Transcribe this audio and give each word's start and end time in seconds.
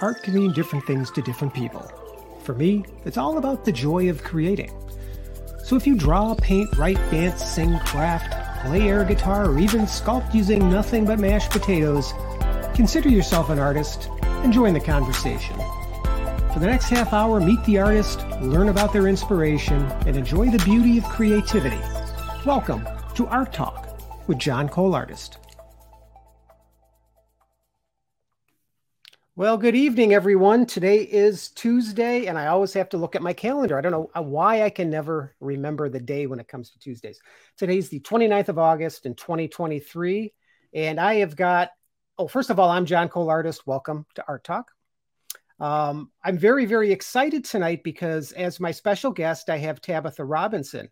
art 0.00 0.22
can 0.22 0.34
mean 0.34 0.52
different 0.52 0.86
things 0.86 1.10
to 1.12 1.22
different 1.22 1.54
people. 1.54 1.82
For 2.42 2.54
me, 2.54 2.84
it's 3.04 3.16
all 3.16 3.38
about 3.38 3.64
the 3.64 3.72
joy 3.72 4.08
of 4.08 4.24
creating. 4.24 4.72
So 5.64 5.76
if 5.76 5.86
you 5.86 5.94
draw, 5.94 6.34
paint, 6.34 6.76
write, 6.76 6.98
dance, 7.10 7.44
sing, 7.44 7.78
craft, 7.80 8.64
play 8.64 8.88
air 8.88 9.04
guitar, 9.04 9.50
or 9.50 9.58
even 9.58 9.82
sculpt 9.82 10.34
using 10.34 10.70
nothing 10.70 11.04
but 11.04 11.20
mashed 11.20 11.50
potatoes, 11.50 12.12
consider 12.74 13.08
yourself 13.08 13.50
an 13.50 13.58
artist 13.58 14.08
and 14.22 14.52
join 14.52 14.74
the 14.74 14.80
conversation. 14.80 15.56
For 16.52 16.58
the 16.58 16.66
next 16.66 16.88
half 16.88 17.12
hour, 17.12 17.40
meet 17.40 17.64
the 17.64 17.78
artist, 17.78 18.26
learn 18.40 18.68
about 18.68 18.92
their 18.92 19.06
inspiration, 19.06 19.82
and 20.06 20.16
enjoy 20.16 20.50
the 20.50 20.62
beauty 20.64 20.98
of 20.98 21.04
creativity. 21.04 21.80
Welcome 22.44 22.86
to 23.14 23.26
Art 23.28 23.52
Talk 23.52 23.98
with 24.26 24.38
John 24.38 24.68
Cole 24.68 24.94
Artist. 24.94 25.38
Well, 29.42 29.58
good 29.58 29.74
evening, 29.74 30.14
everyone. 30.14 30.66
Today 30.66 30.98
is 30.98 31.48
Tuesday, 31.48 32.26
and 32.26 32.38
I 32.38 32.46
always 32.46 32.72
have 32.74 32.88
to 32.90 32.96
look 32.96 33.16
at 33.16 33.22
my 33.22 33.32
calendar. 33.32 33.76
I 33.76 33.80
don't 33.80 33.90
know 33.90 34.08
uh, 34.16 34.22
why 34.22 34.62
I 34.62 34.70
can 34.70 34.88
never 34.88 35.34
remember 35.40 35.88
the 35.88 35.98
day 35.98 36.28
when 36.28 36.38
it 36.38 36.46
comes 36.46 36.70
to 36.70 36.78
Tuesdays. 36.78 37.18
Today's 37.56 37.88
the 37.88 37.98
29th 37.98 38.50
of 38.50 38.60
August 38.60 39.04
in 39.04 39.16
2023, 39.16 40.32
and 40.74 41.00
I 41.00 41.14
have 41.14 41.34
got, 41.34 41.70
oh, 42.18 42.28
first 42.28 42.50
of 42.50 42.60
all, 42.60 42.70
I'm 42.70 42.86
John 42.86 43.08
Cole 43.08 43.30
Artist. 43.30 43.66
Welcome 43.66 44.06
to 44.14 44.24
Art 44.28 44.44
Talk. 44.44 44.70
Um, 45.58 46.12
I'm 46.22 46.38
very, 46.38 46.64
very 46.64 46.92
excited 46.92 47.44
tonight 47.44 47.82
because 47.82 48.30
as 48.30 48.60
my 48.60 48.70
special 48.70 49.10
guest, 49.10 49.50
I 49.50 49.58
have 49.58 49.80
Tabitha 49.80 50.24
Robinson. 50.24 50.88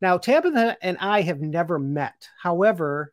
Now, 0.00 0.18
Tabitha 0.18 0.76
and 0.82 0.98
I 0.98 1.20
have 1.20 1.40
never 1.40 1.78
met. 1.78 2.28
However, 2.42 3.12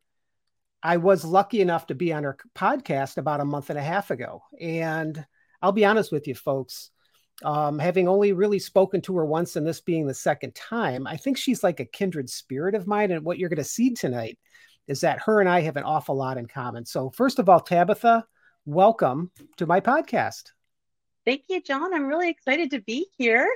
I 0.82 0.98
was 0.98 1.26
lucky 1.26 1.62
enough 1.62 1.88
to 1.88 1.96
be 1.96 2.14
on 2.14 2.24
her 2.24 2.38
podcast 2.56 3.18
about 3.18 3.42
a 3.42 3.46
month 3.46 3.70
and 3.70 3.80
a 3.80 3.84
half 3.84 4.12
ago. 4.12 4.44
And 4.60 5.26
I'll 5.62 5.74
be 5.74 5.86
honest 5.86 6.12
with 6.12 6.28
you, 6.28 6.36
folks, 6.36 6.92
um, 7.44 7.80
having 7.80 8.08
only 8.08 8.34
really 8.34 8.60
spoken 8.60 9.02
to 9.02 9.18
her 9.18 9.26
once 9.26 9.56
and 9.56 9.68
this 9.68 9.82
being 9.82 10.08
the 10.08 10.14
second 10.14 10.56
time, 10.56 11.06
I 11.06 11.18
think 11.18 11.38
she's 11.38 11.64
like 11.64 11.80
a 11.80 11.86
kindred 11.86 12.30
spirit 12.30 12.76
of 12.76 12.88
mine. 12.88 13.12
And 13.12 13.26
what 13.26 13.38
you're 13.38 13.50
going 13.50 13.58
to 13.58 13.64
see 13.64 13.94
tonight 13.94 14.38
is 14.88 15.02
that 15.02 15.22
her 15.22 15.40
and 15.40 15.50
I 15.50 15.62
have 15.62 15.78
an 15.78 15.84
awful 15.84 16.16
lot 16.16 16.38
in 16.38 16.48
common. 16.48 16.86
So, 16.86 17.10
first 17.12 17.40
of 17.40 17.50
all, 17.50 17.60
Tabitha, 17.60 18.26
welcome 18.66 19.32
to 19.58 19.68
my 19.68 19.82
podcast. 19.82 20.52
Thank 21.26 21.44
you, 21.50 21.62
John. 21.62 21.94
I'm 21.94 22.08
really 22.08 22.30
excited 22.30 22.72
to 22.72 22.82
be 22.82 23.08
here. 23.18 23.50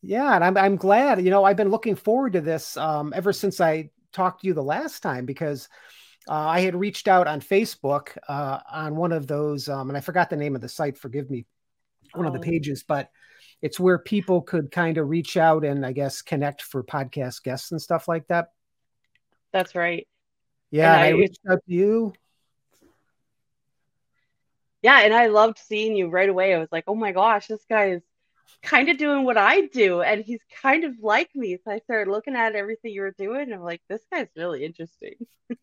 Yeah, 0.00 0.34
and 0.34 0.44
I'm, 0.44 0.56
I'm 0.56 0.76
glad. 0.76 1.22
You 1.22 1.30
know, 1.30 1.44
I've 1.44 1.56
been 1.56 1.70
looking 1.70 1.96
forward 1.96 2.34
to 2.34 2.40
this 2.40 2.76
um, 2.76 3.12
ever 3.14 3.32
since 3.32 3.60
I 3.60 3.90
talked 4.12 4.40
to 4.40 4.46
you 4.46 4.54
the 4.54 4.62
last 4.62 5.02
time 5.02 5.26
because 5.26 5.68
uh, 6.28 6.32
I 6.32 6.60
had 6.60 6.74
reached 6.74 7.08
out 7.08 7.26
on 7.26 7.40
Facebook 7.40 8.16
uh, 8.28 8.60
on 8.72 8.96
one 8.96 9.12
of 9.12 9.26
those, 9.26 9.68
um, 9.68 9.88
and 9.88 9.96
I 9.96 10.00
forgot 10.00 10.30
the 10.30 10.36
name 10.36 10.54
of 10.54 10.60
the 10.60 10.68
site. 10.68 10.98
Forgive 10.98 11.30
me, 11.30 11.46
one 12.14 12.26
oh. 12.26 12.28
of 12.28 12.34
the 12.34 12.40
oh. 12.40 12.42
pages, 12.42 12.82
but 12.82 13.10
it's 13.62 13.80
where 13.80 13.98
people 13.98 14.42
could 14.42 14.70
kind 14.70 14.98
of 14.98 15.08
reach 15.08 15.36
out 15.36 15.64
and 15.64 15.84
I 15.84 15.92
guess 15.92 16.22
connect 16.22 16.62
for 16.62 16.82
podcast 16.82 17.42
guests 17.42 17.70
and 17.72 17.80
stuff 17.80 18.08
like 18.08 18.26
that. 18.28 18.48
That's 19.52 19.74
right. 19.74 20.06
Yeah, 20.70 20.94
I, 20.94 21.06
I 21.06 21.08
reached 21.10 21.40
out 21.48 21.60
to 21.66 21.72
you. 21.72 22.12
Yeah, 24.82 25.00
and 25.00 25.14
I 25.14 25.28
loved 25.28 25.58
seeing 25.58 25.96
you 25.96 26.08
right 26.08 26.28
away. 26.28 26.54
I 26.54 26.58
was 26.58 26.68
like, 26.70 26.84
oh 26.86 26.94
my 26.94 27.12
gosh, 27.12 27.46
this 27.46 27.64
guy 27.68 27.90
is 27.90 28.02
kind 28.62 28.88
of 28.88 28.98
doing 28.98 29.24
what 29.24 29.36
I 29.36 29.62
do, 29.62 30.02
and 30.02 30.24
he's 30.24 30.40
kind 30.62 30.84
of 30.84 30.92
like 31.00 31.30
me. 31.34 31.58
So 31.64 31.70
I 31.70 31.78
started 31.80 32.10
looking 32.10 32.36
at 32.36 32.54
everything 32.54 32.92
you 32.92 33.00
were 33.02 33.14
doing, 33.16 33.42
and 33.42 33.54
I'm 33.54 33.62
like, 33.62 33.82
this 33.88 34.02
guy's 34.12 34.28
really 34.36 34.64
interesting. 34.64 35.14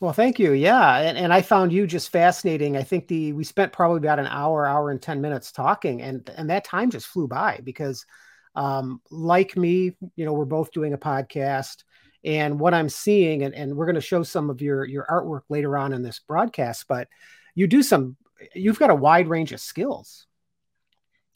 Well, 0.00 0.12
thank 0.12 0.38
you. 0.38 0.52
Yeah, 0.52 0.98
and, 0.98 1.18
and 1.18 1.32
I 1.32 1.42
found 1.42 1.72
you 1.72 1.86
just 1.86 2.10
fascinating. 2.10 2.76
I 2.76 2.82
think 2.82 3.08
the 3.08 3.32
we 3.32 3.44
spent 3.44 3.72
probably 3.72 3.98
about 3.98 4.18
an 4.18 4.26
hour, 4.26 4.66
hour 4.66 4.90
and 4.90 5.02
ten 5.02 5.20
minutes 5.20 5.52
talking, 5.52 6.02
and 6.02 6.28
and 6.36 6.50
that 6.50 6.64
time 6.64 6.90
just 6.90 7.06
flew 7.06 7.26
by 7.26 7.60
because, 7.64 8.06
um, 8.54 9.00
like 9.10 9.56
me, 9.56 9.96
you 10.16 10.24
know, 10.24 10.32
we're 10.32 10.44
both 10.44 10.72
doing 10.72 10.92
a 10.94 10.98
podcast, 10.98 11.84
and 12.24 12.60
what 12.60 12.74
I'm 12.74 12.88
seeing, 12.88 13.42
and, 13.42 13.54
and 13.54 13.74
we're 13.74 13.86
going 13.86 13.96
to 13.96 14.00
show 14.00 14.22
some 14.22 14.50
of 14.50 14.60
your 14.60 14.84
your 14.84 15.06
artwork 15.10 15.42
later 15.48 15.76
on 15.76 15.92
in 15.92 16.02
this 16.02 16.20
broadcast, 16.20 16.86
but 16.88 17.08
you 17.54 17.66
do 17.66 17.82
some, 17.82 18.16
you've 18.54 18.78
got 18.78 18.90
a 18.90 18.94
wide 18.94 19.26
range 19.26 19.52
of 19.52 19.60
skills. 19.60 20.26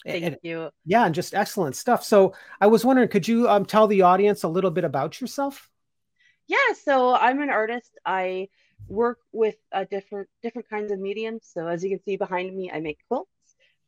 Thank 0.07 0.25
and, 0.25 0.37
you. 0.43 0.71
Yeah, 0.85 1.05
and 1.05 1.15
just 1.15 1.35
excellent 1.35 1.75
stuff. 1.77 2.05
So 2.05 2.35
I 2.61 2.69
was 2.69 2.85
wondering, 2.85 3.09
could 3.09 3.27
you 3.27 3.49
um, 3.49 3.65
tell 3.65 3.89
the 3.89 4.03
audience 4.03 4.45
a 4.45 4.49
little 4.49 4.71
bit 4.71 4.85
about 4.85 5.21
yourself? 5.21 5.69
Yeah 6.49 6.73
so 6.85 7.15
i'm 7.15 7.41
an 7.41 7.51
artist. 7.51 7.99
I 8.05 8.49
work 8.89 9.19
with 9.33 9.57
uh, 9.73 9.85
different 9.91 10.29
different 10.43 10.69
kinds 10.69 10.91
of 10.93 10.99
mediums. 10.99 11.49
So 11.53 11.67
as 11.67 11.83
you 11.85 11.91
can 11.91 12.03
see 12.03 12.17
behind 12.17 12.55
me 12.55 12.71
i 12.73 12.81
make 12.81 12.99
quilts 13.09 13.29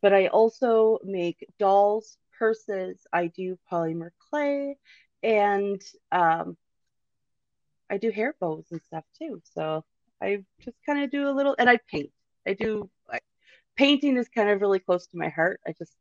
but 0.03 0.13
i 0.13 0.27
also 0.29 0.99
make 1.05 1.47
dolls 1.59 2.17
purses. 2.39 3.07
I 3.13 3.29
do 3.29 3.59
polymer 3.71 4.11
clay 4.29 4.77
and 5.23 5.81
um, 6.13 6.57
i 7.91 7.97
do 7.97 8.11
hair 8.11 8.35
bows 8.41 8.67
and 8.71 8.83
stuff 8.83 9.05
too. 9.19 9.41
So 9.55 9.85
i 10.23 10.45
just 10.65 10.77
kind 10.87 11.03
of 11.03 11.11
do 11.11 11.29
a 11.29 11.33
little 11.33 11.55
and 11.59 11.69
i 11.69 11.79
paint. 11.91 12.11
I 12.47 12.53
do 12.53 12.91
like, 13.11 13.23
painting 13.77 14.17
is 14.17 14.29
kind 14.29 14.51
of 14.51 14.61
really 14.61 14.79
close 14.79 15.07
to 15.09 15.17
my 15.17 15.29
heart. 15.29 15.61
I 15.67 15.73
just 15.79 15.93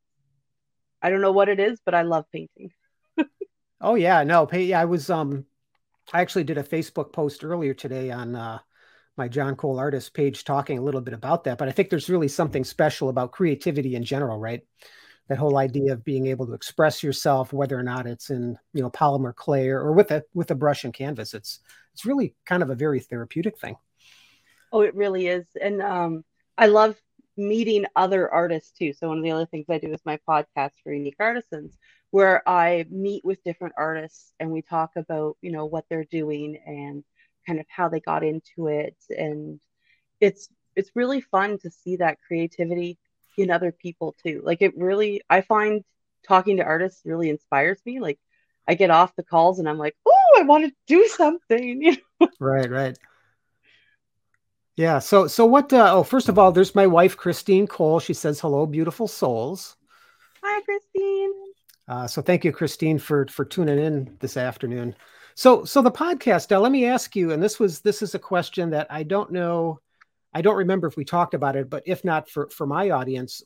i 1.01 1.09
don't 1.09 1.21
know 1.21 1.31
what 1.31 1.49
it 1.49 1.59
is 1.59 1.79
but 1.85 1.95
i 1.95 2.01
love 2.03 2.25
painting. 2.31 2.71
Oh 3.81 3.95
yeah 3.95 4.23
no 4.23 4.49
yeah 4.51 4.79
i 4.79 4.85
was 4.85 5.09
um 5.09 5.45
I 6.11 6.21
actually 6.21 6.43
did 6.43 6.57
a 6.57 6.63
Facebook 6.63 7.13
post 7.13 7.43
earlier 7.43 7.73
today 7.73 8.11
on 8.11 8.35
uh, 8.35 8.59
my 9.17 9.27
John 9.27 9.55
Cole 9.55 9.79
artist 9.79 10.13
page 10.13 10.43
talking 10.43 10.77
a 10.77 10.81
little 10.81 11.01
bit 11.01 11.13
about 11.13 11.43
that. 11.45 11.57
But 11.57 11.69
I 11.69 11.71
think 11.71 11.89
there's 11.89 12.09
really 12.09 12.27
something 12.27 12.63
special 12.63 13.09
about 13.09 13.31
creativity 13.31 13.95
in 13.95 14.03
general, 14.03 14.39
right? 14.39 14.61
That 15.29 15.37
whole 15.37 15.57
idea 15.57 15.93
of 15.93 16.03
being 16.03 16.27
able 16.27 16.47
to 16.47 16.53
express 16.53 17.01
yourself, 17.01 17.53
whether 17.53 17.79
or 17.79 17.83
not 17.83 18.07
it's 18.07 18.29
in 18.29 18.57
you 18.73 18.81
know 18.81 18.89
polymer 18.89 19.33
clay 19.33 19.69
or, 19.69 19.79
or 19.79 19.93
with 19.93 20.11
a 20.11 20.23
with 20.33 20.51
a 20.51 20.55
brush 20.55 20.83
and 20.83 20.93
canvas, 20.93 21.33
it's 21.33 21.59
it's 21.93 22.05
really 22.05 22.35
kind 22.45 22.61
of 22.61 22.69
a 22.69 22.75
very 22.75 22.99
therapeutic 22.99 23.57
thing. 23.57 23.77
Oh, 24.73 24.81
it 24.81 24.95
really 24.95 25.27
is, 25.27 25.45
and 25.61 25.81
um, 25.81 26.25
I 26.57 26.65
love 26.65 26.99
meeting 27.37 27.85
other 27.95 28.29
artists 28.29 28.71
too. 28.77 28.93
So 28.93 29.07
one 29.07 29.17
of 29.17 29.23
the 29.23 29.31
other 29.31 29.45
things 29.45 29.65
I 29.69 29.77
do 29.77 29.93
is 29.93 30.01
my 30.05 30.19
podcast 30.27 30.71
for 30.83 30.91
unique 30.93 31.15
artisans, 31.19 31.77
where 32.13 32.47
I 32.47 32.85
meet 32.91 33.25
with 33.25 33.43
different 33.43 33.73
artists 33.75 34.33
and 34.39 34.51
we 34.51 34.61
talk 34.61 34.91
about, 34.95 35.35
you 35.41 35.51
know, 35.51 35.65
what 35.65 35.85
they're 35.89 36.05
doing 36.05 36.59
and 36.63 37.03
kind 37.47 37.59
of 37.59 37.65
how 37.67 37.89
they 37.89 38.01
got 38.01 38.23
into 38.23 38.67
it. 38.67 38.95
And 39.09 39.59
it's 40.21 40.47
it's 40.75 40.91
really 40.93 41.21
fun 41.21 41.57
to 41.63 41.71
see 41.71 41.95
that 41.95 42.19
creativity 42.27 42.99
in 43.35 43.49
other 43.49 43.71
people 43.71 44.13
too. 44.23 44.43
Like 44.45 44.61
it 44.61 44.77
really 44.77 45.23
I 45.27 45.41
find 45.41 45.83
talking 46.27 46.57
to 46.57 46.63
artists 46.63 47.01
really 47.03 47.31
inspires 47.31 47.79
me. 47.83 47.99
Like 47.99 48.19
I 48.67 48.75
get 48.75 48.91
off 48.91 49.15
the 49.15 49.23
calls 49.23 49.57
and 49.57 49.67
I'm 49.67 49.79
like, 49.79 49.95
oh, 50.05 50.37
I 50.37 50.43
want 50.43 50.65
to 50.65 50.71
do 50.85 51.07
something. 51.07 51.81
You 51.81 51.97
know? 52.21 52.27
right, 52.39 52.69
right. 52.69 52.97
Yeah. 54.75 54.99
So, 54.99 55.25
so 55.25 55.47
what? 55.47 55.73
Uh, 55.73 55.95
oh, 55.95 56.03
first 56.03 56.29
of 56.29 56.37
all, 56.37 56.51
there's 56.51 56.75
my 56.75 56.85
wife, 56.85 57.17
Christine 57.17 57.65
Cole. 57.65 57.99
She 57.99 58.13
says, 58.13 58.39
"Hello, 58.39 58.67
beautiful 58.67 59.07
souls." 59.07 59.77
Hi, 60.43 60.61
Christine. 60.61 61.52
Uh, 61.87 62.07
so 62.07 62.21
thank 62.21 62.45
you, 62.45 62.51
Christine, 62.51 62.97
for 62.97 63.27
for 63.27 63.45
tuning 63.45 63.79
in 63.79 64.15
this 64.19 64.37
afternoon. 64.37 64.95
So 65.35 65.65
so 65.65 65.81
the 65.81 65.91
podcast. 65.91 66.51
Now 66.51 66.59
let 66.59 66.71
me 66.71 66.85
ask 66.85 67.15
you, 67.15 67.31
and 67.31 67.41
this 67.41 67.59
was 67.59 67.81
this 67.81 68.01
is 68.01 68.15
a 68.15 68.19
question 68.19 68.69
that 68.71 68.87
I 68.89 69.03
don't 69.03 69.31
know, 69.31 69.79
I 70.33 70.41
don't 70.41 70.57
remember 70.57 70.87
if 70.87 70.95
we 70.95 71.05
talked 71.05 71.33
about 71.33 71.55
it, 71.55 71.69
but 71.69 71.83
if 71.85 72.05
not 72.05 72.29
for 72.29 72.49
for 72.49 72.65
my 72.65 72.91
audience, 72.91 73.43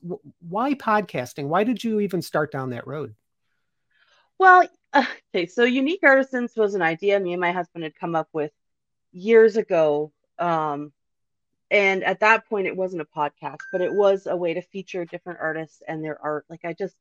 why 0.47 0.73
podcasting? 0.73 1.47
Why 1.47 1.63
did 1.63 1.83
you 1.83 1.99
even 1.99 2.21
start 2.21 2.51
down 2.51 2.71
that 2.71 2.87
road? 2.87 3.15
Well, 4.37 4.67
okay, 4.95 5.47
so 5.47 5.63
Unique 5.63 6.01
Artisans 6.03 6.53
was 6.55 6.75
an 6.75 6.81
idea 6.81 7.19
me 7.19 7.33
and 7.33 7.41
my 7.41 7.51
husband 7.51 7.83
had 7.83 7.95
come 7.95 8.15
up 8.15 8.29
with 8.33 8.51
years 9.11 9.57
ago. 9.57 10.11
Um, 10.37 10.93
and 11.69 12.03
at 12.03 12.21
that 12.21 12.47
point, 12.47 12.67
it 12.67 12.77
wasn't 12.77 13.01
a 13.01 13.05
podcast, 13.05 13.57
but 13.71 13.81
it 13.81 13.91
was 13.91 14.27
a 14.27 14.35
way 14.35 14.53
to 14.53 14.62
feature 14.62 15.06
different 15.06 15.39
artists 15.41 15.81
and 15.88 16.03
their 16.03 16.21
art. 16.21 16.45
Like 16.50 16.63
I 16.63 16.73
just 16.73 16.95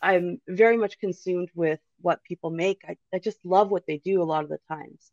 I'm 0.00 0.40
very 0.46 0.76
much 0.76 0.98
consumed 0.98 1.50
with 1.54 1.80
what 2.00 2.22
people 2.22 2.50
make. 2.50 2.82
I, 2.88 2.96
I 3.12 3.18
just 3.18 3.44
love 3.44 3.70
what 3.70 3.86
they 3.86 3.98
do 3.98 4.22
a 4.22 4.24
lot 4.24 4.44
of 4.44 4.50
the 4.50 4.58
times 4.68 5.10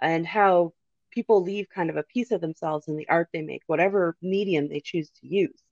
and 0.00 0.26
how 0.26 0.72
people 1.10 1.42
leave 1.42 1.68
kind 1.68 1.90
of 1.90 1.96
a 1.96 2.02
piece 2.02 2.30
of 2.30 2.40
themselves 2.40 2.88
in 2.88 2.96
the 2.96 3.08
art 3.08 3.28
they 3.32 3.42
make, 3.42 3.62
whatever 3.66 4.16
medium 4.22 4.68
they 4.68 4.80
choose 4.80 5.10
to 5.20 5.26
use. 5.26 5.62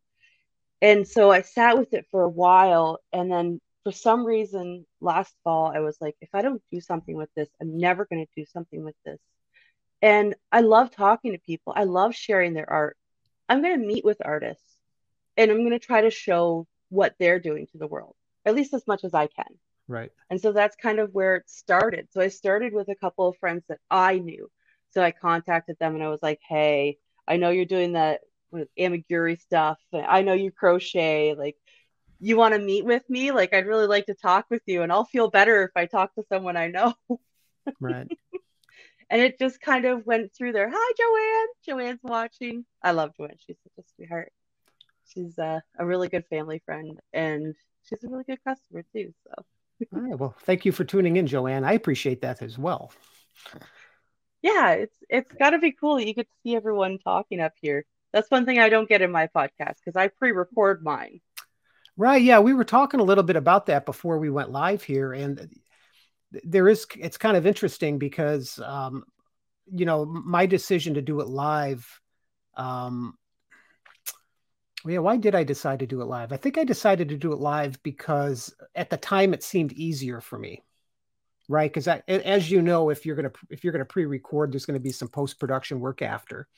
And 0.82 1.06
so 1.06 1.30
I 1.30 1.42
sat 1.42 1.78
with 1.78 1.92
it 1.94 2.06
for 2.10 2.22
a 2.22 2.28
while. 2.28 2.98
And 3.12 3.30
then 3.30 3.60
for 3.84 3.92
some 3.92 4.24
reason, 4.24 4.86
last 5.00 5.34
fall, 5.44 5.72
I 5.74 5.80
was 5.80 5.96
like, 6.00 6.16
if 6.20 6.28
I 6.34 6.42
don't 6.42 6.62
do 6.70 6.80
something 6.80 7.16
with 7.16 7.30
this, 7.34 7.48
I'm 7.60 7.78
never 7.78 8.04
going 8.04 8.24
to 8.24 8.40
do 8.40 8.46
something 8.46 8.84
with 8.84 8.96
this. 9.04 9.18
And 10.02 10.34
I 10.50 10.60
love 10.60 10.90
talking 10.90 11.32
to 11.32 11.38
people, 11.38 11.74
I 11.76 11.84
love 11.84 12.14
sharing 12.14 12.54
their 12.54 12.70
art. 12.70 12.96
I'm 13.48 13.62
going 13.62 13.78
to 13.78 13.86
meet 13.86 14.04
with 14.04 14.18
artists 14.24 14.64
and 15.36 15.50
I'm 15.50 15.58
going 15.58 15.70
to 15.70 15.78
try 15.78 16.02
to 16.02 16.10
show 16.10 16.66
what 16.88 17.14
they're 17.18 17.40
doing 17.40 17.66
to 17.68 17.78
the 17.78 17.86
world 17.86 18.14
at 18.44 18.54
least 18.54 18.74
as 18.74 18.86
much 18.86 19.04
as 19.04 19.14
I 19.14 19.26
can. 19.26 19.58
Right. 19.88 20.10
And 20.30 20.40
so 20.40 20.52
that's 20.52 20.76
kind 20.76 20.98
of 20.98 21.12
where 21.12 21.36
it 21.36 21.50
started. 21.50 22.08
So 22.12 22.20
I 22.20 22.28
started 22.28 22.72
with 22.72 22.88
a 22.88 22.94
couple 22.94 23.28
of 23.28 23.36
friends 23.38 23.64
that 23.68 23.78
I 23.90 24.18
knew. 24.18 24.50
So 24.92 25.02
I 25.02 25.10
contacted 25.10 25.76
them 25.78 25.94
and 25.94 26.04
I 26.04 26.08
was 26.08 26.22
like, 26.22 26.40
hey, 26.48 26.98
I 27.26 27.36
know 27.36 27.50
you're 27.50 27.64
doing 27.64 27.92
that 27.92 28.20
with 28.50 28.68
amigurumi 28.78 29.40
stuff. 29.40 29.78
I 29.92 30.22
know 30.22 30.32
you 30.32 30.50
crochet. 30.50 31.34
Like, 31.34 31.56
you 32.20 32.36
want 32.36 32.54
to 32.54 32.60
meet 32.60 32.84
with 32.84 33.08
me? 33.08 33.32
Like, 33.32 33.54
I'd 33.54 33.66
really 33.66 33.86
like 33.86 34.06
to 34.06 34.14
talk 34.14 34.46
with 34.50 34.62
you, 34.66 34.82
and 34.82 34.92
I'll 34.92 35.06
feel 35.06 35.30
better 35.30 35.64
if 35.64 35.70
I 35.74 35.86
talk 35.86 36.14
to 36.14 36.24
someone 36.28 36.56
I 36.56 36.68
know. 36.68 36.94
Right. 37.78 38.08
and 39.10 39.20
it 39.20 39.38
just 39.38 39.60
kind 39.60 39.84
of 39.84 40.06
went 40.06 40.32
through 40.34 40.52
there. 40.52 40.68
Hi, 40.74 40.92
Joanne. 40.98 41.78
Joanne's 41.78 42.00
watching. 42.02 42.64
I 42.82 42.92
love 42.92 43.12
Joanne. 43.16 43.36
She's 43.46 43.58
such 43.62 43.84
a 43.84 43.88
sweetheart. 43.94 44.32
She's 45.06 45.38
uh, 45.38 45.60
a 45.78 45.86
really 45.86 46.08
good 46.08 46.24
family 46.30 46.62
friend, 46.64 46.98
and 47.12 47.54
she's 47.88 48.04
a 48.04 48.08
really 48.08 48.24
good 48.24 48.42
customer 48.44 48.84
too. 48.92 49.12
So. 49.26 49.44
All 49.94 50.00
right. 50.00 50.18
Well, 50.18 50.36
thank 50.42 50.64
you 50.64 50.72
for 50.72 50.84
tuning 50.84 51.16
in, 51.16 51.26
Joanne. 51.26 51.64
I 51.64 51.72
appreciate 51.72 52.20
that 52.22 52.42
as 52.42 52.58
well. 52.58 52.92
Yeah, 54.42 54.72
it's 54.72 54.96
it's 55.08 55.32
got 55.34 55.50
to 55.50 55.58
be 55.58 55.72
cool 55.72 55.96
that 55.96 56.06
you 56.06 56.14
get 56.14 56.28
to 56.28 56.36
see 56.42 56.54
everyone 56.54 56.98
talking 56.98 57.40
up 57.40 57.52
here. 57.60 57.84
That's 58.12 58.30
one 58.30 58.44
thing 58.44 58.58
I 58.58 58.68
don't 58.68 58.88
get 58.88 59.02
in 59.02 59.10
my 59.10 59.28
podcast 59.28 59.76
because 59.84 59.96
I 59.96 60.08
pre-record 60.08 60.82
mine. 60.82 61.20
Right. 61.96 62.22
Yeah, 62.22 62.40
we 62.40 62.54
were 62.54 62.64
talking 62.64 63.00
a 63.00 63.04
little 63.04 63.24
bit 63.24 63.36
about 63.36 63.66
that 63.66 63.86
before 63.86 64.18
we 64.18 64.30
went 64.30 64.50
live 64.50 64.82
here, 64.82 65.12
and 65.12 65.50
there 66.30 66.68
is. 66.68 66.86
It's 66.98 67.18
kind 67.18 67.36
of 67.36 67.46
interesting 67.46 67.98
because, 67.98 68.58
um, 68.58 69.04
you 69.72 69.86
know, 69.86 70.04
my 70.04 70.46
decision 70.46 70.94
to 70.94 71.02
do 71.02 71.20
it 71.20 71.28
live. 71.28 72.00
Um, 72.56 73.14
yeah, 74.86 74.98
why 74.98 75.16
did 75.16 75.34
I 75.34 75.44
decide 75.44 75.80
to 75.80 75.86
do 75.86 76.00
it 76.00 76.06
live? 76.06 76.32
I 76.32 76.36
think 76.36 76.58
I 76.58 76.64
decided 76.64 77.08
to 77.10 77.16
do 77.16 77.32
it 77.32 77.38
live 77.38 77.82
because 77.82 78.54
uh, 78.60 78.64
at 78.74 78.90
the 78.90 78.96
time 78.96 79.34
it 79.34 79.42
seemed 79.42 79.72
easier 79.72 80.20
for 80.20 80.38
me, 80.38 80.62
right? 81.48 81.72
Because 81.72 81.88
as 82.08 82.50
you 82.50 82.62
know, 82.62 82.90
if 82.90 83.04
you're 83.04 83.16
gonna 83.16 83.32
if 83.50 83.62
you're 83.64 83.72
gonna 83.72 83.84
pre-record, 83.84 84.52
there's 84.52 84.66
gonna 84.66 84.80
be 84.80 84.92
some 84.92 85.08
post-production 85.08 85.80
work 85.80 86.02
after. 86.02 86.48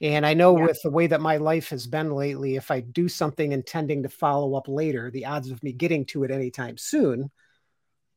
And 0.00 0.26
I 0.26 0.34
know 0.34 0.58
yeah. 0.58 0.66
with 0.66 0.82
the 0.82 0.90
way 0.90 1.06
that 1.06 1.20
my 1.20 1.36
life 1.36 1.68
has 1.68 1.86
been 1.86 2.10
lately, 2.10 2.56
if 2.56 2.72
I 2.72 2.80
do 2.80 3.08
something 3.08 3.52
intending 3.52 4.02
to 4.02 4.08
follow 4.08 4.56
up 4.56 4.66
later, 4.66 5.10
the 5.10 5.26
odds 5.26 5.50
of 5.50 5.62
me 5.62 5.72
getting 5.72 6.04
to 6.06 6.24
it 6.24 6.32
anytime 6.32 6.76
soon, 6.76 7.30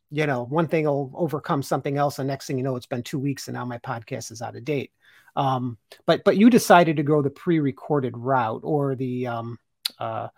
you 0.10 0.26
know, 0.26 0.46
one 0.46 0.68
thing 0.68 0.86
will 0.86 1.12
overcome 1.14 1.62
something 1.62 1.98
else. 1.98 2.18
And 2.18 2.28
next 2.28 2.48
thing 2.48 2.58
you 2.58 2.64
know, 2.64 2.76
it's 2.76 2.88
been 2.88 3.04
two 3.04 3.20
weeks 3.20 3.48
and 3.48 3.56
now 3.56 3.66
my 3.66 3.78
podcast 3.78 4.32
is 4.32 4.42
out 4.42 4.56
of 4.56 4.66
date. 4.66 4.92
Um, 5.36 5.78
but 6.06 6.24
but 6.24 6.38
you 6.38 6.50
decided 6.50 6.98
to 6.98 7.04
go 7.04 7.22
the 7.22 7.30
pre-recorded 7.30 8.18
route 8.18 8.62
or 8.64 8.96
the 8.96 9.28
um, 9.28 9.60
uh, 10.00 10.30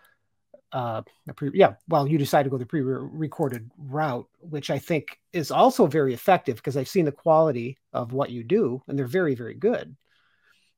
uh, 0.72 1.02
pre, 1.36 1.52
yeah, 1.54 1.76
well, 1.88 2.08
you 2.08 2.18
decided 2.18 2.46
to 2.46 2.50
go 2.50 2.58
the 2.58 2.66
pre-recorded 2.66 3.72
route, 3.78 4.28
which 4.40 4.70
I 4.70 4.80
think 4.80 5.20
is 5.34 5.52
also 5.52 5.88
very 5.88 6.14
effective 6.14 6.58
because 6.58 6.76
I've 6.76 6.90
seen 6.90 7.06
the 7.06 7.12
quality 7.12 7.78
of 7.94 8.12
what 8.12 8.32
you 8.32 8.44
do, 8.44 8.82
and 8.88 8.98
they're 8.98 9.08
very 9.08 9.36
very 9.36 9.54
good. 9.54 9.96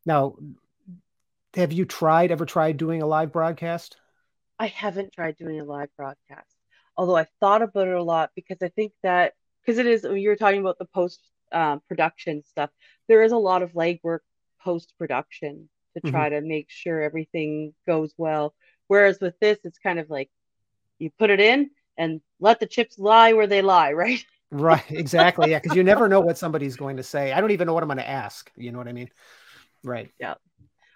Now, 0.05 0.35
have 1.55 1.71
you 1.71 1.85
tried 1.85 2.31
ever 2.31 2.45
tried 2.45 2.77
doing 2.77 3.01
a 3.01 3.07
live 3.07 3.31
broadcast? 3.31 3.97
I 4.59 4.67
haven't 4.67 5.13
tried 5.13 5.37
doing 5.37 5.59
a 5.59 5.65
live 5.65 5.89
broadcast, 5.97 6.55
although 6.97 7.15
I've 7.15 7.31
thought 7.39 7.61
about 7.61 7.87
it 7.87 7.95
a 7.95 8.03
lot 8.03 8.31
because 8.35 8.57
I 8.61 8.69
think 8.69 8.93
that 9.03 9.33
because 9.61 9.79
it 9.79 9.87
is 9.87 10.03
you 10.03 10.29
were 10.29 10.35
talking 10.35 10.61
about 10.61 10.77
the 10.77 10.85
post 10.85 11.21
um, 11.51 11.81
production 11.87 12.43
stuff. 12.43 12.69
There 13.07 13.23
is 13.23 13.31
a 13.31 13.37
lot 13.37 13.63
of 13.63 13.73
legwork 13.73 14.19
post 14.61 14.93
production 14.97 15.69
to 15.95 16.11
try 16.11 16.29
mm-hmm. 16.29 16.41
to 16.41 16.47
make 16.47 16.69
sure 16.69 17.01
everything 17.01 17.73
goes 17.87 18.13
well. 18.17 18.53
Whereas 18.87 19.19
with 19.19 19.39
this, 19.39 19.57
it's 19.63 19.79
kind 19.79 19.99
of 19.99 20.09
like 20.09 20.29
you 20.97 21.11
put 21.17 21.29
it 21.29 21.39
in 21.39 21.71
and 21.97 22.21
let 22.39 22.59
the 22.59 22.65
chips 22.65 22.99
lie 22.99 23.33
where 23.33 23.47
they 23.47 23.61
lie, 23.61 23.93
right? 23.93 24.23
right, 24.51 24.89
exactly. 24.89 25.51
Yeah, 25.51 25.59
because 25.59 25.75
you 25.75 25.83
never 25.83 26.07
know 26.07 26.21
what 26.21 26.37
somebody's 26.37 26.75
going 26.75 26.97
to 26.97 27.03
say. 27.03 27.31
I 27.31 27.41
don't 27.41 27.51
even 27.51 27.67
know 27.67 27.73
what 27.73 27.83
I'm 27.83 27.89
going 27.89 27.97
to 27.97 28.09
ask. 28.09 28.51
You 28.55 28.71
know 28.71 28.77
what 28.77 28.87
I 28.87 28.93
mean? 28.93 29.09
Right. 29.83 30.11
Yeah. 30.19 30.35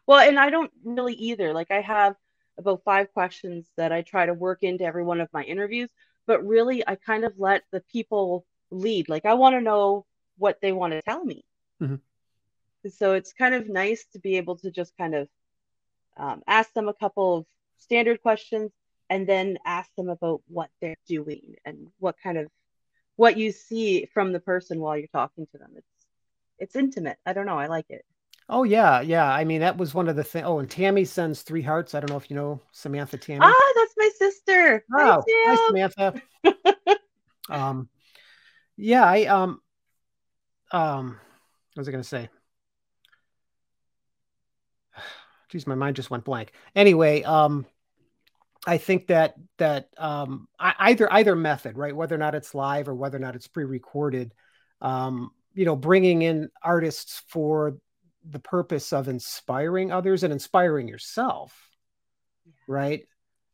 Well, 0.08 0.20
and 0.20 0.38
I 0.38 0.50
don't 0.50 0.72
really 0.84 1.14
either. 1.14 1.54
Like 1.54 1.72
I 1.72 1.82
have 1.82 2.16
about 2.58 2.84
five 2.84 3.12
questions 3.14 3.70
that 3.78 3.92
I 3.92 4.02
try 4.02 4.26
to 4.26 4.34
work 4.34 4.60
into 4.62 4.84
every 4.84 5.04
one 5.04 5.22
of 5.22 5.30
my 5.34 5.44
interviews, 5.44 5.90
but 6.28 6.46
really 6.46 6.88
I 6.88 6.96
kind 6.96 7.24
of 7.24 7.34
let 7.38 7.64
the 7.72 7.82
people 7.92 8.46
lead. 8.70 9.10
Like 9.10 9.26
I 9.26 9.34
want 9.36 9.56
to 9.56 9.62
know 9.62 10.06
what 10.38 10.60
they 10.62 10.72
want 10.72 10.94
to 10.94 11.02
tell 11.02 11.24
me. 11.24 11.46
Mm-hmm. 11.82 11.96
So 12.90 13.14
it's 13.14 13.34
kind 13.34 13.56
of 13.56 13.70
nice 13.70 14.06
to 14.14 14.20
be 14.20 14.38
able 14.38 14.58
to 14.58 14.72
just 14.72 14.96
kind 14.98 15.16
of 15.16 15.28
um, 16.18 16.42
ask 16.48 16.74
them 16.74 16.90
a 16.90 16.94
couple 16.94 17.38
of 17.38 17.46
standard 17.78 18.22
questions 18.22 18.72
and 19.10 19.28
then 19.28 19.58
ask 19.66 19.90
them 19.96 20.10
about 20.10 20.42
what 20.48 20.70
they're 20.82 20.96
doing 21.08 21.56
and 21.66 21.88
what 22.00 22.16
kind 22.22 22.38
of 22.38 22.48
what 23.16 23.38
you 23.38 23.52
see 23.52 24.08
from 24.14 24.32
the 24.34 24.40
person 24.40 24.80
while 24.80 24.98
you're 24.98 25.08
talking 25.14 25.46
to 25.52 25.58
them. 25.58 25.72
It's 25.76 25.88
it's 26.60 26.76
intimate. 26.76 27.18
I 27.26 27.34
don't 27.34 27.46
know. 27.46 27.58
I 27.58 27.68
like 27.68 27.86
it. 27.90 28.06
Oh 28.50 28.64
yeah, 28.64 29.02
yeah. 29.02 29.32
I 29.32 29.44
mean, 29.46 29.62
that 29.62 29.78
was 29.78 29.94
one 29.94 30.10
of 30.10 30.16
the 30.16 30.24
things. 30.24 30.46
Oh, 30.48 30.60
and 30.60 30.70
Tammy 30.70 31.06
sends 31.06 31.42
three 31.42 31.62
hearts. 31.62 31.96
I 31.96 32.00
don't 32.00 32.10
know 32.10 32.18
if 32.18 32.30
you 32.30 32.36
know 32.36 32.62
Samantha 32.72 33.18
Tammy. 33.18 33.40
Ah, 33.42 33.74
that's 33.76 33.94
my 33.98 34.10
sister. 34.18 34.86
Oh, 34.94 35.24
hi, 35.28 35.56
hi 35.56 35.68
Samantha. 35.68 36.22
um, 37.50 37.90
yeah, 38.78 39.04
I 39.06 39.26
um, 39.26 39.62
um, 40.74 41.20
what 41.74 41.82
was 41.82 41.88
I 41.88 41.92
going 41.92 42.04
to 42.04 42.08
say? 42.08 42.30
Geez, 45.50 45.66
my 45.68 45.76
mind 45.76 45.96
just 45.96 46.10
went 46.10 46.26
blank. 46.26 46.52
Anyway, 46.76 47.24
um, 47.24 47.66
I 48.66 48.78
think 48.78 49.08
that 49.08 49.36
that 49.58 49.90
um, 49.98 50.48
either 50.60 51.12
either 51.12 51.36
method, 51.36 51.78
right, 51.78 51.96
whether 51.96 52.16
or 52.16 52.20
not 52.20 52.36
it's 52.36 52.56
live 52.56 52.88
or 52.90 52.96
whether 52.96 53.18
or 53.18 53.22
not 53.22 53.36
it's 53.36 53.48
pre-recorded, 53.48 54.34
um, 54.82 55.32
you 55.54 55.66
know, 55.66 55.76
bringing 55.76 56.22
in 56.22 56.50
artists 56.62 57.22
for 57.28 57.78
the 58.28 58.40
purpose 58.40 58.94
of 58.94 59.10
inspiring 59.10 59.92
others 59.92 60.24
and 60.24 60.32
inspiring 60.32 60.88
yourself, 60.88 61.54
right? 62.68 63.06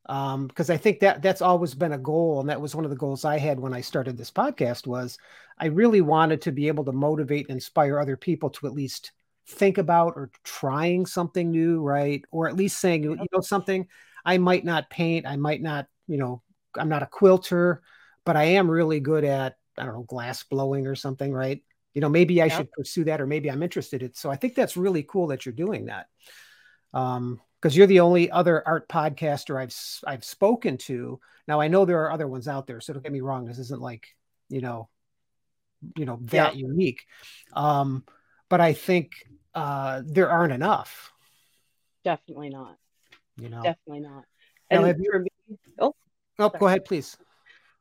Because 0.09 0.71
um, 0.71 0.73
I 0.73 0.77
think 0.77 1.01
that 1.01 1.21
that's 1.21 1.44
always 1.44 1.75
been 1.75 1.91
a 1.91 1.97
goal, 2.00 2.39
and 2.39 2.50
that 2.50 2.59
was 2.59 2.73
one 2.73 2.83
of 2.83 2.89
the 2.89 2.97
goals 2.97 3.25
I 3.25 3.38
had 3.38 3.59
when 3.59 3.75
I 3.75 3.81
started 3.81 4.17
this 4.17 4.31
podcast. 4.31 4.88
Was 4.88 5.19
I 5.59 5.67
really 5.67 6.01
wanted 6.01 6.41
to 6.44 6.51
be 6.51 6.67
able 6.67 6.83
to 6.85 6.91
motivate 6.91 7.47
and 7.47 7.57
inspire 7.57 8.00
other 8.00 8.17
people 8.17 8.50
to 8.50 8.65
at 8.65 8.73
least 8.73 9.11
think 9.45 9.77
about 9.77 10.13
or 10.15 10.31
trying 10.44 11.06
something 11.06 11.51
new, 11.51 11.81
right? 11.81 12.25
Or 12.31 12.47
at 12.47 12.56
least 12.56 12.79
saying, 12.79 13.03
you 13.03 13.17
know, 13.31 13.41
something. 13.41 13.88
I 14.25 14.39
might 14.39 14.65
not 14.65 14.89
paint, 14.89 15.27
I 15.27 15.35
might 15.35 15.61
not, 15.61 15.85
you 16.07 16.17
know, 16.17 16.41
I'm 16.75 16.89
not 16.89 17.03
a 17.03 17.07
quilter, 17.07 17.83
but 18.25 18.35
I 18.35 18.44
am 18.44 18.69
really 18.69 19.00
good 19.00 19.23
at 19.23 19.57
I 19.77 19.85
don't 19.85 19.94
know 19.94 20.03
glass 20.03 20.44
blowing 20.44 20.88
or 20.88 20.95
something, 20.95 21.31
right? 21.31 21.63
You 21.94 22.01
know, 22.01 22.09
maybe 22.09 22.41
I 22.41 22.47
should 22.47 22.71
pursue 22.71 23.03
that, 23.06 23.21
or 23.21 23.27
maybe 23.27 23.50
I'm 23.51 23.63
interested 23.63 24.01
in. 24.01 24.13
So 24.15 24.31
I 24.31 24.38
think 24.38 24.56
that's 24.56 24.75
really 24.75 25.03
cool 25.03 25.27
that 25.27 25.45
you're 25.45 25.53
doing 25.53 25.85
that. 25.85 26.07
Um, 26.94 27.39
because 27.61 27.75
you're 27.75 27.88
the 27.88 28.00
only 28.00 28.31
other 28.31 28.65
art 28.67 28.88
podcaster 28.88 29.59
I've 29.61 29.75
I've 30.09 30.23
spoken 30.23 30.78
to. 30.80 31.19
Now 31.47 31.59
I 31.59 31.68
know 31.68 31.85
there 31.85 32.04
are 32.04 32.11
other 32.11 32.28
ones 32.28 32.47
out 32.47 32.68
there, 32.68 32.81
so 32.81 32.94
don't 32.94 33.04
get 33.04 33.11
me 33.11 33.21
wrong. 33.21 33.45
This 33.45 33.59
isn't 33.59 33.81
like 33.81 34.07
you 34.49 34.61
know, 34.61 34.89
you 35.95 36.06
know 36.06 36.19
that 36.23 36.56
yeah. 36.56 36.68
unique. 36.68 37.06
Um, 37.54 38.04
but 38.49 38.61
I 38.61 38.73
think 38.73 39.11
uh, 39.54 40.01
there 40.06 40.30
aren't 40.30 40.54
enough. 40.54 41.11
Definitely 42.04 42.49
not. 42.49 42.78
You 43.37 43.49
know, 43.49 43.61
definitely 43.61 44.01
not. 44.01 44.23
And 44.69 44.83
now, 44.83 44.87
you, 44.87 45.11
for 45.11 45.19
me, 45.19 45.30
oh, 45.80 45.95
oh, 46.39 46.49
go 46.49 46.68
ahead, 46.68 46.85
please. 46.85 47.18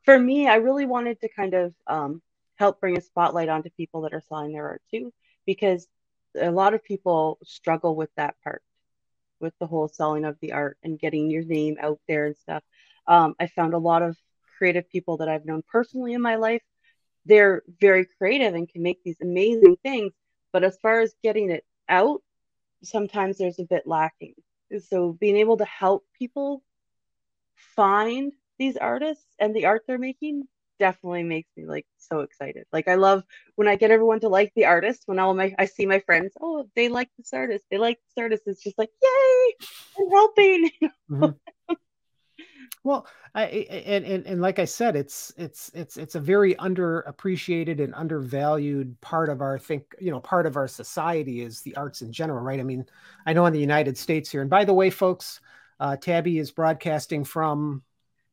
For 0.03 0.17
me, 0.17 0.47
I 0.47 0.55
really 0.55 0.85
wanted 0.85 1.19
to 1.21 1.29
kind 1.29 1.53
of 1.53 1.73
um, 1.87 2.21
help 2.55 2.79
bring 2.79 2.97
a 2.97 3.01
spotlight 3.01 3.49
onto 3.49 3.69
people 3.71 4.01
that 4.01 4.13
are 4.13 4.23
selling 4.27 4.53
their 4.53 4.67
art 4.67 4.81
too, 4.91 5.13
because 5.45 5.87
a 6.39 6.51
lot 6.51 6.73
of 6.73 6.83
people 6.83 7.37
struggle 7.43 7.95
with 7.95 8.09
that 8.15 8.35
part 8.43 8.61
with 9.39 9.53
the 9.59 9.67
whole 9.67 9.87
selling 9.87 10.25
of 10.25 10.37
the 10.41 10.53
art 10.53 10.77
and 10.83 10.99
getting 10.99 11.29
your 11.29 11.43
name 11.43 11.77
out 11.79 11.99
there 12.07 12.25
and 12.25 12.37
stuff. 12.37 12.63
Um, 13.07 13.35
I 13.39 13.47
found 13.47 13.73
a 13.73 13.79
lot 13.79 14.01
of 14.01 14.17
creative 14.57 14.89
people 14.89 15.17
that 15.17 15.29
I've 15.29 15.45
known 15.45 15.63
personally 15.67 16.13
in 16.13 16.21
my 16.21 16.35
life. 16.35 16.61
They're 17.25 17.63
very 17.79 18.07
creative 18.17 18.55
and 18.55 18.67
can 18.67 18.81
make 18.83 19.03
these 19.03 19.21
amazing 19.21 19.77
things, 19.83 20.13
but 20.51 20.63
as 20.63 20.77
far 20.81 21.01
as 21.01 21.13
getting 21.23 21.49
it 21.49 21.65
out, 21.87 22.21
sometimes 22.83 23.37
there's 23.37 23.59
a 23.59 23.65
bit 23.65 23.85
lacking. 23.85 24.35
So 24.87 25.13
being 25.13 25.37
able 25.37 25.57
to 25.57 25.65
help 25.65 26.05
people 26.17 26.63
find 27.75 28.33
these 28.57 28.77
artists 28.77 29.25
and 29.39 29.55
the 29.55 29.65
art 29.65 29.83
they're 29.87 29.97
making 29.97 30.47
definitely 30.79 31.23
makes 31.23 31.49
me 31.55 31.65
like 31.65 31.85
so 31.97 32.21
excited. 32.21 32.65
Like 32.71 32.87
I 32.87 32.95
love 32.95 33.23
when 33.55 33.67
I 33.67 33.75
get 33.75 33.91
everyone 33.91 34.19
to 34.21 34.29
like 34.29 34.51
the 34.55 34.65
artist. 34.65 35.03
When 35.05 35.19
all 35.19 35.33
my 35.33 35.53
I 35.59 35.65
see 35.65 35.85
my 35.85 35.99
friends, 35.99 36.33
oh, 36.41 36.67
they 36.75 36.89
like 36.89 37.09
this 37.17 37.33
artist. 37.33 37.65
They 37.69 37.77
like 37.77 37.97
this 37.97 38.21
artist. 38.23 38.43
It's 38.45 38.63
just 38.63 38.77
like, 38.77 38.89
yay, 39.01 39.67
I'm 39.99 40.09
helping. 40.09 40.69
mm-hmm. 41.11 41.73
Well, 42.83 43.07
I 43.35 43.43
and, 43.43 44.05
and 44.05 44.25
and 44.25 44.41
like 44.41 44.57
I 44.57 44.65
said, 44.65 44.95
it's 44.95 45.33
it's 45.37 45.69
it's 45.73 45.97
it's 45.97 46.15
a 46.15 46.19
very 46.19 46.55
underappreciated 46.55 47.83
and 47.83 47.93
undervalued 47.93 48.99
part 49.01 49.29
of 49.29 49.41
our 49.41 49.59
think 49.59 49.83
you 49.99 50.11
know 50.11 50.21
part 50.21 50.45
of 50.45 50.55
our 50.55 50.67
society 50.67 51.41
is 51.41 51.61
the 51.61 51.75
arts 51.75 52.01
in 52.01 52.13
general, 52.13 52.41
right? 52.41 52.59
I 52.59 52.63
mean, 52.63 52.85
I 53.25 53.33
know 53.33 53.45
in 53.45 53.53
the 53.53 53.59
United 53.59 53.97
States 53.97 54.31
here, 54.31 54.41
and 54.41 54.49
by 54.49 54.63
the 54.63 54.73
way, 54.73 54.89
folks, 54.89 55.41
uh, 55.79 55.97
Tabby 55.97 56.39
is 56.39 56.51
broadcasting 56.51 57.25
from 57.25 57.83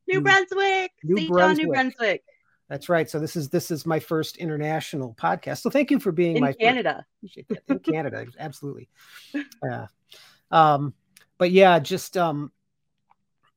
New 0.07 0.21
Brunswick, 0.21 0.91
New 1.03 1.17
St. 1.17 1.29
Brunswick. 1.29 1.57
John, 1.57 1.65
New 1.65 1.73
Brunswick. 1.73 2.23
That's 2.69 2.89
right. 2.89 3.09
So 3.09 3.19
this 3.19 3.35
is 3.35 3.49
this 3.49 3.71
is 3.71 3.85
my 3.85 3.99
first 3.99 4.37
international 4.37 5.15
podcast. 5.19 5.61
So 5.61 5.69
thank 5.69 5.89
you 5.89 5.99
for 5.99 6.11
being 6.11 6.35
in 6.35 6.41
my 6.41 6.53
Canada. 6.53 7.05
in 7.67 7.79
Canada, 7.79 8.25
absolutely. 8.37 8.89
Yeah. 9.63 9.87
Um, 10.51 10.93
but 11.37 11.51
yeah, 11.51 11.79
just 11.79 12.17
um, 12.17 12.51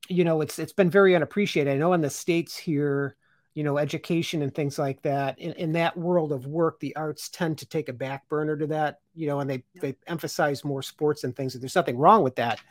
you 0.07 0.23
know, 0.23 0.41
it's 0.41 0.59
it's 0.59 0.73
been 0.73 0.89
very 0.89 1.15
unappreciated. 1.15 1.73
I 1.73 1.77
know 1.77 1.93
in 1.93 2.01
the 2.01 2.09
states 2.09 2.55
here, 2.55 3.17
you 3.53 3.63
know, 3.63 3.77
education 3.77 4.41
and 4.43 4.53
things 4.55 4.79
like 4.79 5.01
that. 5.01 5.37
In, 5.39 5.53
in 5.53 5.71
that 5.73 5.97
world 5.97 6.31
of 6.31 6.47
work, 6.47 6.79
the 6.79 6.95
arts 6.95 7.27
tend 7.27 7.57
to 7.59 7.65
take 7.65 7.89
a 7.89 7.93
back 7.93 8.29
burner 8.29 8.55
to 8.55 8.67
that, 8.67 8.99
you 9.13 9.27
know, 9.27 9.41
and 9.41 9.49
they 9.49 9.63
they 9.81 9.97
emphasize 10.07 10.63
more 10.63 10.81
sports 10.81 11.25
and 11.25 11.35
things. 11.35 11.53
There's 11.53 11.75
nothing 11.75 11.97
wrong 11.97 12.23
with 12.23 12.37
that, 12.37 12.61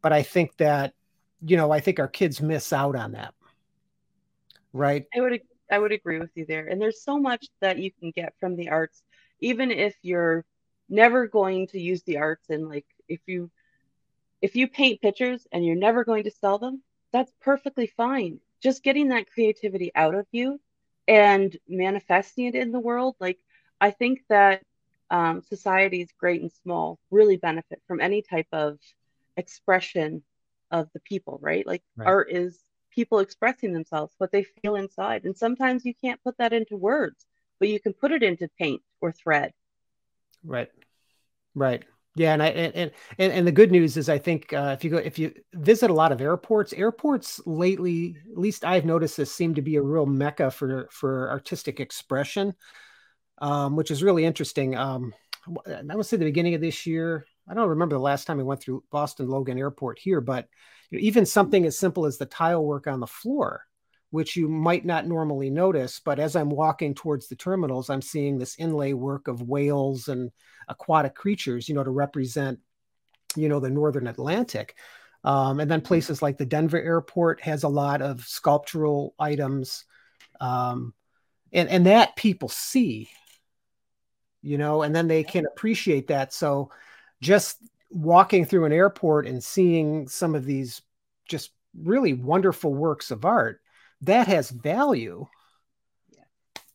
but 0.00 0.14
I 0.14 0.22
think 0.22 0.56
that, 0.56 0.94
you 1.42 1.58
know, 1.58 1.70
I 1.70 1.80
think 1.80 2.00
our 2.00 2.08
kids 2.08 2.40
miss 2.40 2.72
out 2.72 2.96
on 2.96 3.12
that. 3.12 3.34
Right. 4.72 5.06
I 5.14 5.20
would 5.20 5.40
I 5.70 5.78
would 5.78 5.92
agree 5.92 6.18
with 6.18 6.30
you 6.34 6.46
there. 6.46 6.66
And 6.66 6.80
there's 6.80 7.02
so 7.02 7.18
much 7.18 7.46
that 7.60 7.78
you 7.78 7.90
can 7.92 8.10
get 8.10 8.34
from 8.40 8.56
the 8.56 8.70
arts, 8.70 9.02
even 9.40 9.70
if 9.70 9.94
you're 10.02 10.44
never 10.88 11.26
going 11.26 11.68
to 11.68 11.80
use 11.80 12.02
the 12.02 12.18
arts 12.18 12.50
and 12.50 12.68
like 12.68 12.86
if 13.08 13.20
you 13.26 13.48
if 14.42 14.56
you 14.56 14.68
paint 14.68 15.00
pictures 15.00 15.46
and 15.52 15.64
you're 15.64 15.76
never 15.76 16.04
going 16.04 16.24
to 16.24 16.30
sell 16.30 16.58
them, 16.58 16.82
that's 17.12 17.32
perfectly 17.40 17.86
fine. 17.86 18.40
Just 18.62 18.82
getting 18.82 19.08
that 19.08 19.30
creativity 19.30 19.90
out 19.94 20.14
of 20.14 20.26
you 20.32 20.60
and 21.06 21.56
manifesting 21.68 22.46
it 22.46 22.54
in 22.54 22.72
the 22.72 22.80
world. 22.80 23.16
Like, 23.20 23.38
I 23.80 23.90
think 23.90 24.20
that 24.28 24.62
um, 25.10 25.42
societies, 25.42 26.08
great 26.18 26.40
and 26.40 26.52
small, 26.62 26.98
really 27.10 27.36
benefit 27.36 27.82
from 27.86 28.00
any 28.00 28.22
type 28.22 28.46
of 28.52 28.78
expression 29.36 30.22
of 30.70 30.88
the 30.94 31.00
people, 31.00 31.38
right? 31.42 31.66
Like, 31.66 31.82
right. 31.96 32.06
art 32.06 32.28
is 32.30 32.58
people 32.90 33.20
expressing 33.20 33.72
themselves, 33.72 34.14
what 34.18 34.32
they 34.32 34.44
feel 34.44 34.76
inside. 34.76 35.24
And 35.24 35.36
sometimes 35.36 35.84
you 35.84 35.94
can't 35.94 36.22
put 36.22 36.36
that 36.38 36.52
into 36.52 36.76
words, 36.76 37.26
but 37.58 37.68
you 37.68 37.80
can 37.80 37.92
put 37.92 38.12
it 38.12 38.22
into 38.22 38.48
paint 38.58 38.82
or 39.00 39.12
thread. 39.12 39.52
Right. 40.44 40.70
Right. 41.54 41.84
Yeah, 42.16 42.32
and 42.32 42.42
I 42.42 42.48
and 42.48 42.90
and, 43.18 43.32
and 43.32 43.46
the 43.46 43.52
good 43.52 43.70
news 43.70 43.96
is 43.96 44.08
I 44.08 44.18
think 44.18 44.52
uh, 44.52 44.74
if 44.76 44.82
you 44.82 44.90
go 44.90 44.96
if 44.96 45.18
you 45.18 45.32
visit 45.54 45.90
a 45.90 45.94
lot 45.94 46.10
of 46.10 46.20
airports, 46.20 46.72
airports 46.72 47.40
lately, 47.46 48.16
at 48.32 48.36
least 48.36 48.64
I've 48.64 48.84
noticed 48.84 49.16
this 49.16 49.32
seem 49.32 49.54
to 49.54 49.62
be 49.62 49.76
a 49.76 49.82
real 49.82 50.06
mecca 50.06 50.50
for 50.50 50.88
for 50.90 51.30
artistic 51.30 51.78
expression, 51.78 52.54
um, 53.38 53.76
which 53.76 53.92
is 53.92 54.02
really 54.02 54.24
interesting. 54.24 54.76
Um, 54.76 55.14
I 55.66 55.94
would 55.94 56.06
say 56.06 56.16
the 56.16 56.24
beginning 56.24 56.54
of 56.54 56.60
this 56.60 56.84
year. 56.84 57.26
I 57.48 57.54
don't 57.54 57.68
remember 57.68 57.96
the 57.96 58.00
last 58.00 58.26
time 58.26 58.36
we 58.36 58.44
went 58.44 58.62
through 58.62 58.84
Boston 58.90 59.28
Logan 59.28 59.58
Airport 59.58 59.98
here, 59.98 60.20
but 60.20 60.46
you 60.90 60.98
know, 60.98 61.02
even 61.02 61.26
something 61.26 61.66
as 61.66 61.78
simple 61.78 62.06
as 62.06 62.18
the 62.18 62.26
tile 62.26 62.64
work 62.64 62.86
on 62.86 63.00
the 63.00 63.06
floor 63.06 63.64
which 64.10 64.36
you 64.36 64.48
might 64.48 64.84
not 64.84 65.06
normally 65.06 65.50
notice. 65.50 66.00
But 66.00 66.18
as 66.18 66.36
I'm 66.36 66.50
walking 66.50 66.94
towards 66.94 67.28
the 67.28 67.36
terminals, 67.36 67.90
I'm 67.90 68.02
seeing 68.02 68.38
this 68.38 68.56
inlay 68.58 68.92
work 68.92 69.28
of 69.28 69.42
whales 69.42 70.08
and 70.08 70.30
aquatic 70.68 71.14
creatures, 71.14 71.68
you 71.68 71.74
know, 71.74 71.84
to 71.84 71.90
represent, 71.90 72.58
you 73.36 73.48
know, 73.48 73.60
the 73.60 73.70
northern 73.70 74.08
Atlantic. 74.08 74.76
Um, 75.22 75.60
and 75.60 75.70
then 75.70 75.80
places 75.80 76.22
like 76.22 76.38
the 76.38 76.46
Denver 76.46 76.80
airport 76.80 77.40
has 77.42 77.62
a 77.62 77.68
lot 77.68 78.02
of 78.02 78.24
sculptural 78.24 79.14
items. 79.18 79.84
Um, 80.40 80.94
and, 81.52 81.68
and 81.68 81.86
that 81.86 82.16
people 82.16 82.48
see, 82.48 83.10
you 84.42 84.58
know, 84.58 84.82
and 84.82 84.94
then 84.94 85.08
they 85.08 85.22
can 85.22 85.46
appreciate 85.46 86.08
that. 86.08 86.32
So 86.32 86.70
just 87.20 87.58
walking 87.90 88.44
through 88.44 88.64
an 88.64 88.72
airport 88.72 89.26
and 89.26 89.42
seeing 89.42 90.08
some 90.08 90.34
of 90.34 90.44
these 90.44 90.82
just 91.28 91.50
really 91.78 92.12
wonderful 92.12 92.72
works 92.72 93.10
of 93.10 93.24
art 93.24 93.60
that 94.02 94.26
has 94.26 94.50
value. 94.50 95.26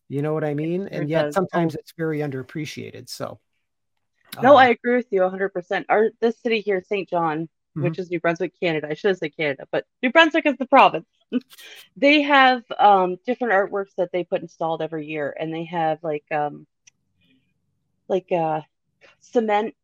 You 0.08 0.22
know 0.22 0.34
what 0.34 0.44
I 0.44 0.54
mean? 0.54 0.88
and 0.92 1.10
yet 1.10 1.34
sometimes 1.34 1.74
it's 1.76 1.94
very 1.98 2.20
underappreciated. 2.20 3.10
So 3.10 3.40
no, 4.42 4.52
um, 4.52 4.58
I 4.58 4.70
agree 4.70 4.96
with 4.98 5.08
you 5.12 5.22
100%. 5.22 5.86
Our 5.90 6.10
this 6.20 6.38
city 6.40 6.62
here, 6.62 6.84
St. 6.88 7.10
John, 7.10 7.44
mm-hmm. 7.44 7.84
which 7.84 8.00
is 8.00 8.10
New 8.10 8.20
Brunswick, 8.20 8.54
Canada. 8.60 8.88
I 8.90 8.94
should 8.94 9.10
have 9.10 9.18
said 9.18 9.36
Canada, 9.36 9.68
but 9.72 9.86
New 10.04 10.12
Brunswick 10.12 10.46
is 10.46 10.58
the 10.58 10.68
province. 10.68 11.08
they 11.98 12.22
have 12.22 12.64
um, 12.78 13.18
different 13.26 13.54
artworks 13.54 13.96
that 13.98 14.12
they 14.12 14.24
put 14.24 14.42
installed 14.42 14.82
every 14.82 15.08
year, 15.08 15.36
and 15.40 15.54
they 15.54 15.66
have 15.66 16.00
like 16.04 16.26
um, 16.32 16.68
like 18.08 18.32
uh, 18.32 18.62
cement 19.22 19.76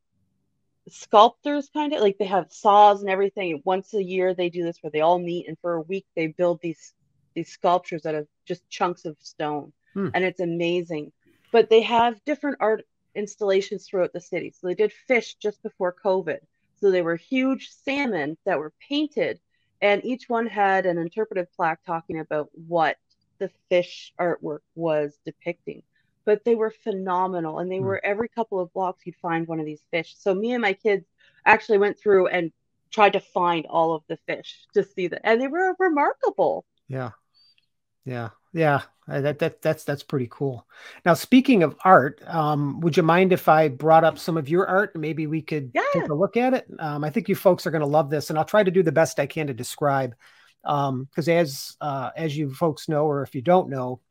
sculptors 0.89 1.69
kind 1.73 1.93
of 1.93 2.01
like 2.01 2.17
they 2.17 2.25
have 2.25 2.51
saws 2.51 3.01
and 3.01 3.09
everything 3.09 3.61
once 3.63 3.93
a 3.93 4.03
year 4.03 4.33
they 4.33 4.49
do 4.49 4.63
this 4.63 4.77
where 4.81 4.91
they 4.91 5.01
all 5.01 5.19
meet 5.19 5.47
and 5.47 5.57
for 5.59 5.73
a 5.73 5.81
week 5.81 6.05
they 6.15 6.27
build 6.27 6.59
these 6.61 6.93
these 7.33 7.49
sculptures 7.49 8.05
out 8.05 8.15
of 8.15 8.27
just 8.45 8.67
chunks 8.69 9.05
of 9.05 9.15
stone, 9.19 9.71
hmm. 9.93 10.09
and 10.13 10.23
it's 10.23 10.39
amazing. 10.39 11.11
But 11.51 11.69
they 11.69 11.81
have 11.81 12.23
different 12.25 12.57
art 12.59 12.85
installations 13.15 13.85
throughout 13.85 14.13
the 14.13 14.21
city. 14.21 14.53
So 14.57 14.67
they 14.67 14.75
did 14.75 14.93
fish 15.07 15.35
just 15.35 15.61
before 15.63 15.95
COVID. 16.03 16.39
So 16.79 16.91
they 16.91 17.01
were 17.01 17.15
huge 17.15 17.69
salmon 17.83 18.37
that 18.45 18.59
were 18.59 18.73
painted, 18.89 19.39
and 19.81 20.03
each 20.03 20.27
one 20.27 20.47
had 20.47 20.85
an 20.85 20.97
interpretive 20.97 21.51
plaque 21.53 21.83
talking 21.85 22.19
about 22.19 22.49
what 22.53 22.97
the 23.39 23.51
fish 23.69 24.13
artwork 24.19 24.59
was 24.75 25.17
depicting. 25.25 25.83
But 26.25 26.43
they 26.45 26.55
were 26.55 26.71
phenomenal, 26.71 27.59
and 27.59 27.71
they 27.71 27.77
hmm. 27.77 27.85
were 27.85 28.05
every 28.05 28.29
couple 28.29 28.59
of 28.59 28.71
blocks 28.73 29.05
you'd 29.05 29.15
find 29.15 29.47
one 29.47 29.59
of 29.59 29.65
these 29.65 29.81
fish. 29.91 30.15
So 30.17 30.33
me 30.33 30.53
and 30.53 30.61
my 30.61 30.73
kids 30.73 31.05
actually 31.45 31.79
went 31.79 31.99
through 31.99 32.27
and 32.27 32.51
tried 32.91 33.13
to 33.13 33.19
find 33.19 33.65
all 33.67 33.93
of 33.93 34.03
the 34.07 34.17
fish 34.27 34.67
to 34.73 34.83
see 34.83 35.07
that, 35.07 35.21
and 35.23 35.41
they 35.41 35.47
were 35.47 35.75
remarkable. 35.79 36.65
Yeah. 36.87 37.11
Yeah, 38.03 38.29
yeah, 38.53 38.81
that 39.07 39.39
that 39.39 39.61
that's 39.61 39.83
that's 39.83 40.01
pretty 40.01 40.27
cool. 40.31 40.67
Now, 41.05 41.13
speaking 41.13 41.61
of 41.61 41.75
art, 41.85 42.19
um, 42.25 42.79
would 42.79 42.97
you 42.97 43.03
mind 43.03 43.31
if 43.31 43.47
I 43.47 43.67
brought 43.67 44.03
up 44.03 44.17
some 44.17 44.37
of 44.37 44.49
your 44.49 44.65
art? 44.65 44.95
Maybe 44.95 45.27
we 45.27 45.41
could 45.41 45.71
yeah. 45.75 45.83
take 45.93 46.09
a 46.09 46.13
look 46.13 46.35
at 46.35 46.55
it. 46.55 46.65
Um, 46.79 47.03
I 47.03 47.11
think 47.11 47.29
you 47.29 47.35
folks 47.35 47.67
are 47.67 47.71
going 47.71 47.81
to 47.81 47.87
love 47.87 48.09
this, 48.09 48.29
and 48.29 48.39
I'll 48.39 48.45
try 48.45 48.63
to 48.63 48.71
do 48.71 48.81
the 48.81 48.91
best 48.91 49.19
I 49.19 49.27
can 49.27 49.47
to 49.47 49.53
describe. 49.53 50.15
Because 50.63 51.27
um, 51.27 51.33
as 51.33 51.77
uh, 51.79 52.09
as 52.15 52.35
you 52.35 52.53
folks 52.53 52.89
know, 52.89 53.05
or 53.05 53.21
if 53.21 53.35
you 53.35 53.43
don't 53.43 53.69
know, 53.69 54.01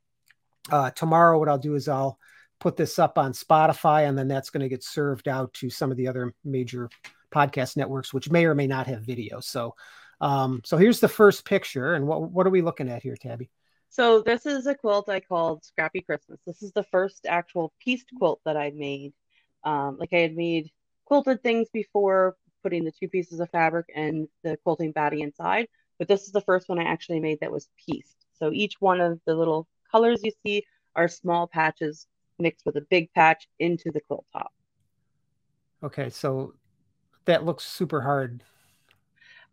uh, 0.70 0.90
tomorrow 0.90 1.38
what 1.38 1.48
I'll 1.48 1.58
do 1.58 1.74
is 1.74 1.88
I'll 1.88 2.18
put 2.58 2.76
this 2.76 2.98
up 2.98 3.18
on 3.18 3.32
Spotify, 3.32 4.08
and 4.08 4.16
then 4.16 4.28
that's 4.28 4.50
going 4.50 4.62
to 4.62 4.68
get 4.68 4.84
served 4.84 5.28
out 5.28 5.52
to 5.54 5.70
some 5.70 5.90
of 5.90 5.96
the 5.96 6.08
other 6.08 6.34
major 6.44 6.88
podcast 7.32 7.76
networks, 7.76 8.12
which 8.12 8.30
may 8.30 8.44
or 8.44 8.54
may 8.54 8.66
not 8.66 8.86
have 8.86 9.02
video. 9.02 9.40
So, 9.40 9.74
um, 10.20 10.60
so 10.64 10.76
here's 10.76 11.00
the 11.00 11.08
first 11.08 11.44
picture, 11.44 11.94
and 11.94 12.06
what 12.06 12.30
what 12.30 12.46
are 12.46 12.50
we 12.50 12.62
looking 12.62 12.88
at 12.88 13.02
here, 13.02 13.16
Tabby? 13.16 13.50
So 13.88 14.20
this 14.20 14.46
is 14.46 14.66
a 14.66 14.74
quilt 14.74 15.08
I 15.08 15.18
called 15.18 15.64
Scrappy 15.64 16.00
Christmas. 16.00 16.38
This 16.46 16.62
is 16.62 16.70
the 16.72 16.84
first 16.84 17.26
actual 17.26 17.72
pieced 17.80 18.10
quilt 18.16 18.40
that 18.44 18.56
I 18.56 18.70
made. 18.70 19.12
Um, 19.64 19.96
like 19.98 20.12
I 20.12 20.18
had 20.18 20.36
made 20.36 20.70
quilted 21.06 21.42
things 21.42 21.68
before, 21.72 22.36
putting 22.62 22.84
the 22.84 22.92
two 22.92 23.08
pieces 23.08 23.40
of 23.40 23.50
fabric 23.50 23.86
and 23.94 24.28
the 24.44 24.56
quilting 24.58 24.92
batty 24.92 25.22
inside, 25.22 25.66
but 25.98 26.06
this 26.06 26.22
is 26.22 26.32
the 26.32 26.40
first 26.40 26.68
one 26.68 26.78
I 26.78 26.84
actually 26.84 27.18
made 27.18 27.40
that 27.40 27.50
was 27.50 27.68
pieced. 27.84 28.16
So 28.38 28.52
each 28.52 28.74
one 28.80 29.00
of 29.00 29.20
the 29.26 29.34
little 29.34 29.66
colors 29.90 30.20
you 30.22 30.32
see 30.44 30.64
are 30.94 31.08
small 31.08 31.46
patches 31.46 32.06
mixed 32.38 32.64
with 32.64 32.76
a 32.76 32.80
big 32.82 33.12
patch 33.12 33.48
into 33.58 33.90
the 33.90 34.00
quilt 34.00 34.24
top. 34.32 34.52
Okay, 35.82 36.10
so 36.10 36.54
that 37.24 37.44
looks 37.44 37.64
super 37.64 38.00
hard. 38.00 38.42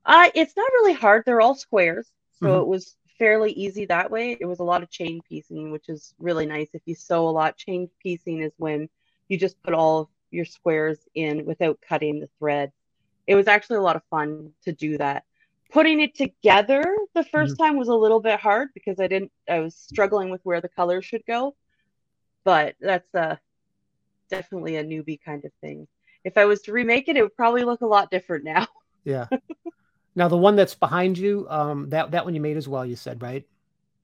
Uh, 0.06 0.29
it's 0.34 0.56
not 0.56 0.72
really 0.74 0.94
hard. 0.94 1.24
They're 1.25 1.41
all 1.41 1.56
squares. 1.56 2.10
So 2.39 2.48
mm-hmm. 2.48 2.62
it 2.62 2.67
was 2.67 2.96
fairly 3.17 3.51
easy 3.51 3.86
that 3.86 4.12
way. 4.12 4.38
It 4.39 4.46
was 4.46 4.60
a 4.60 4.63
lot 4.63 4.84
of 4.84 4.89
chain 4.89 5.22
piecing, 5.27 5.72
which 5.72 5.89
is 5.89 6.13
really 6.20 6.46
nice. 6.46 6.70
If 6.74 6.82
you 6.86 6.96
sew 6.96 7.27
a 7.27 7.32
lot, 7.32 7.58
chain 7.58 7.89
piecing 8.01 8.41
is 8.41 8.53
when 8.58 8.89
you 9.27 9.38
just 9.38 9.62
put 9.63 9.74
all 9.74 10.10
your 10.32 10.46
squares 10.46 11.00
in 11.15 11.46
without 11.46 11.79
cutting 11.88 12.20
the 12.20 12.29
thread. 12.39 12.72
It 13.25 13.36
was 13.36 13.48
actually 13.48 13.77
a 13.77 13.82
lot 13.82 13.96
of 13.96 14.03
fun 14.10 14.51
to 14.63 14.72
do 14.72 14.98
that. 14.98 15.24
Putting 15.72 16.00
it 16.00 16.16
together 16.16 16.84
the 17.14 17.22
1st 17.22 17.32
mm-hmm. 17.32 17.64
time 17.64 17.78
was 17.78 17.90
a 17.90 17.96
little 17.96 18.20
bit 18.20 18.40
hard 18.40 18.70
because 18.74 19.00
I 19.00 19.08
didn't 19.08 19.32
I 19.50 19.60
was 19.60 19.76
struggling 19.76 20.30
with 20.30 20.42
where 20.44 20.62
the 20.62 20.70
colors 20.70 21.06
should 21.06 21.26
go. 21.26 21.56
But 22.44 22.76
that's 22.80 23.14
a 23.14 23.40
definitely 24.30 24.78
a 24.78 24.84
newbie 24.84 25.20
kind 25.24 25.44
of 25.44 25.52
thing. 25.62 25.88
If 26.24 26.38
I 26.38 26.46
was 26.46 26.62
to 26.64 26.72
remake 26.72 27.08
it, 27.08 27.18
it 27.18 27.22
would 27.22 27.36
probably 27.36 27.64
look 27.64 27.82
a 27.82 27.86
lot 27.86 28.12
different 28.12 28.44
now. 28.44 28.68
Yeah. 29.04 29.28
Now 30.18 30.28
the 30.28 30.36
one 30.36 30.58
that's 30.58 30.76
behind 30.76 31.18
you, 31.18 31.48
um, 31.50 31.90
that 31.92 32.12
that 32.12 32.26
one 32.26 32.36
you 32.36 32.42
made 32.42 32.58
as 32.58 32.68
well. 32.68 32.86
You 32.86 32.98
said 32.98 33.22
right? 33.22 33.46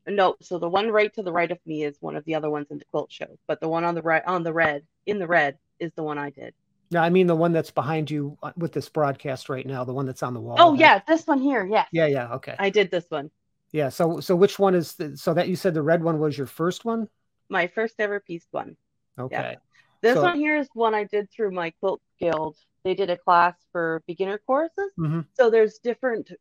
No, 0.07 0.35
so 0.41 0.59
the 0.59 0.69
one 0.69 0.89
right 0.91 1.13
to 1.15 1.23
the 1.23 1.31
right 1.33 1.51
of 1.51 1.59
me 1.65 1.83
is 1.83 1.97
one 1.99 2.15
of 2.15 2.23
the 2.23 2.35
other 2.35 2.49
ones 2.49 2.67
in 2.69 2.77
the 2.77 2.85
quilt 2.85 3.11
show, 3.11 3.37
but 3.47 3.59
the 3.59 3.67
one 3.67 3.83
on 3.83 3.95
the 3.95 4.01
right 4.01 4.23
on 4.25 4.43
the 4.43 4.53
red 4.53 4.83
in 5.05 5.19
the 5.19 5.27
red 5.27 5.57
is 5.79 5.91
the 5.95 6.03
one 6.03 6.17
I 6.17 6.29
did. 6.29 6.53
No, 6.93 7.01
I 7.01 7.09
mean 7.09 7.27
the 7.27 7.35
one 7.35 7.51
that's 7.51 7.71
behind 7.71 8.09
you 8.09 8.37
uh, 8.43 8.51
with 8.55 8.71
this 8.71 8.89
broadcast 8.89 9.49
right 9.49 9.65
now, 9.65 9.83
the 9.83 9.93
one 9.93 10.05
that's 10.05 10.23
on 10.23 10.33
the 10.33 10.39
wall. 10.39 10.55
Oh 10.59 10.71
right? 10.71 10.79
yeah, 10.79 11.01
this 11.07 11.27
one 11.27 11.39
here. 11.39 11.65
Yeah. 11.65 11.85
Yeah, 11.91 12.05
yeah. 12.05 12.33
Okay. 12.35 12.55
I 12.57 12.69
did 12.69 12.91
this 12.91 13.05
one. 13.09 13.31
Yeah. 13.71 13.89
So 13.89 14.19
so 14.19 14.35
which 14.35 14.59
one 14.59 14.75
is 14.75 14.93
the, 14.93 15.17
so 15.17 15.33
that 15.33 15.47
you 15.47 15.55
said 15.55 15.73
the 15.73 15.81
red 15.81 16.03
one 16.03 16.19
was 16.19 16.37
your 16.37 16.47
first 16.47 16.85
one? 16.85 17.07
My 17.49 17.67
first 17.67 17.95
ever 17.99 18.19
pieced 18.19 18.47
one. 18.51 18.77
Okay. 19.19 19.35
Yeah. 19.35 19.55
This 20.01 20.15
so, 20.15 20.21
one 20.21 20.37
here 20.37 20.57
is 20.57 20.67
one 20.73 20.93
I 20.93 21.05
did 21.05 21.31
through 21.31 21.51
my 21.51 21.71
quilt 21.79 22.01
guild 22.19 22.57
they 22.83 22.93
did 22.93 23.09
a 23.09 23.17
class 23.17 23.55
for 23.71 24.03
beginner 24.07 24.37
courses. 24.37 24.91
Mm-hmm. 24.99 25.21
So 25.33 25.49
there's 25.49 25.79
different 25.79 26.31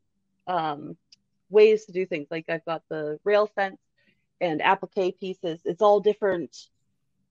um, 0.46 0.96
ways 1.50 1.84
to 1.86 1.92
do 1.92 2.04
things. 2.04 2.26
Like 2.30 2.46
I've 2.48 2.64
got 2.64 2.82
the 2.88 3.18
rail 3.24 3.48
fence 3.54 3.78
and 4.40 4.60
applique 4.60 5.20
pieces. 5.20 5.60
It's 5.64 5.82
all 5.82 6.00
different 6.00 6.56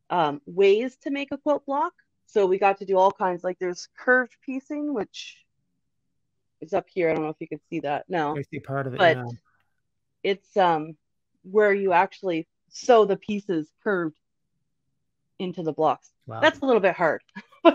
um, 0.09 0.41
ways 0.45 0.97
to 1.03 1.11
make 1.11 1.29
a 1.31 1.37
quilt 1.37 1.65
block. 1.65 1.93
So 2.31 2.45
we 2.45 2.57
got 2.57 2.77
to 2.77 2.85
do 2.85 2.97
all 2.97 3.11
kinds. 3.11 3.43
Like 3.43 3.59
there's 3.59 3.89
curved 3.97 4.37
piecing, 4.45 4.93
which 4.93 5.37
is 6.61 6.73
up 6.73 6.87
here. 6.87 7.09
I 7.09 7.13
don't 7.13 7.23
know 7.23 7.29
if 7.29 7.35
you 7.39 7.47
can 7.47 7.59
see 7.69 7.81
that. 7.81 8.05
No, 8.07 8.37
I 8.37 8.43
see 8.43 8.59
part 8.59 8.87
of 8.87 8.93
it. 8.93 8.99
but 8.99 9.17
yeah. 9.17 9.25
it's 10.23 10.57
um 10.57 10.95
where 11.43 11.73
you 11.73 11.91
actually 11.91 12.47
sew 12.69 13.03
the 13.03 13.17
pieces 13.17 13.67
curved 13.83 14.17
into 15.39 15.61
the 15.61 15.73
blocks. 15.73 16.09
Wow. 16.25 16.39
That's 16.39 16.59
a 16.59 16.65
little 16.65 16.79
bit 16.79 16.95
hard. 16.95 17.21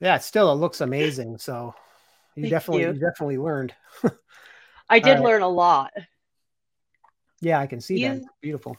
yeah, 0.00 0.14
it 0.14 0.22
still 0.22 0.52
it 0.52 0.56
looks 0.56 0.80
amazing. 0.80 1.38
So 1.38 1.74
you 2.36 2.44
Thank 2.44 2.52
definitely 2.52 2.82
you. 2.82 2.92
you 2.92 3.00
definitely 3.00 3.38
learned. 3.38 3.74
I 4.88 4.98
did 5.00 5.14
right. 5.14 5.22
learn 5.22 5.42
a 5.42 5.48
lot. 5.48 5.92
Yeah, 7.40 7.58
I 7.58 7.66
can 7.66 7.80
see 7.80 8.06
that. 8.06 8.22
Beautiful. 8.40 8.76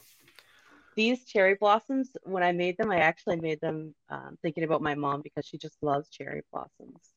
These 0.96 1.26
cherry 1.26 1.56
blossoms, 1.60 2.10
when 2.24 2.44
I 2.44 2.52
made 2.52 2.78
them, 2.78 2.92
I 2.92 2.98
actually 2.98 3.38
made 3.38 3.62
them 3.62 3.96
um, 4.10 4.38
thinking 4.42 4.64
about 4.64 4.82
my 4.82 4.96
mom 4.96 5.22
because 5.22 5.46
she 5.46 5.58
just 5.58 5.78
loves 5.82 6.10
cherry 6.10 6.42
blossoms. 6.52 7.14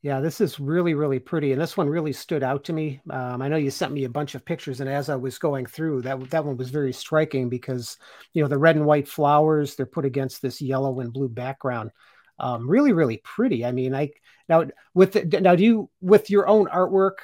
Yeah, 0.00 0.20
this 0.20 0.40
is 0.40 0.60
really, 0.60 0.94
really 0.94 1.18
pretty, 1.18 1.50
and 1.50 1.60
this 1.60 1.76
one 1.76 1.88
really 1.88 2.12
stood 2.12 2.44
out 2.44 2.62
to 2.64 2.72
me. 2.72 3.00
Um, 3.10 3.42
I 3.42 3.48
know 3.48 3.56
you 3.56 3.70
sent 3.70 3.92
me 3.92 4.04
a 4.04 4.08
bunch 4.08 4.36
of 4.36 4.44
pictures, 4.44 4.80
and 4.80 4.88
as 4.88 5.08
I 5.08 5.16
was 5.16 5.38
going 5.38 5.66
through, 5.66 6.02
that 6.02 6.30
that 6.30 6.44
one 6.44 6.56
was 6.56 6.70
very 6.70 6.92
striking 6.92 7.48
because 7.48 7.98
you 8.32 8.40
know 8.40 8.48
the 8.48 8.58
red 8.58 8.76
and 8.76 8.86
white 8.86 9.08
flowers 9.08 9.74
they're 9.74 9.86
put 9.86 10.04
against 10.04 10.40
this 10.40 10.62
yellow 10.62 11.00
and 11.00 11.12
blue 11.12 11.28
background. 11.28 11.90
Um, 12.38 12.70
really, 12.70 12.92
really 12.92 13.16
pretty. 13.24 13.64
I 13.64 13.72
mean, 13.72 13.92
I 13.92 14.10
now 14.48 14.66
with 14.94 15.16
now 15.32 15.56
do 15.56 15.64
you 15.64 15.90
with 16.00 16.30
your 16.30 16.46
own 16.46 16.66
artwork? 16.66 17.16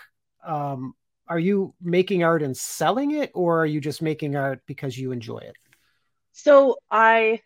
Um, 0.45 0.95
are 1.29 1.39
you 1.39 1.75
making 1.81 2.23
art 2.23 2.43
and 2.43 2.57
selling 2.57 3.13
it, 3.13 3.31
or 3.35 3.63
are 3.63 3.67
you 3.67 3.81
just 3.81 4.03
making 4.03 4.37
art 4.37 4.61
because 4.67 4.99
you 4.99 5.13
enjoy 5.13 5.39
it? 5.39 5.57
So 6.33 6.79
I 6.91 7.41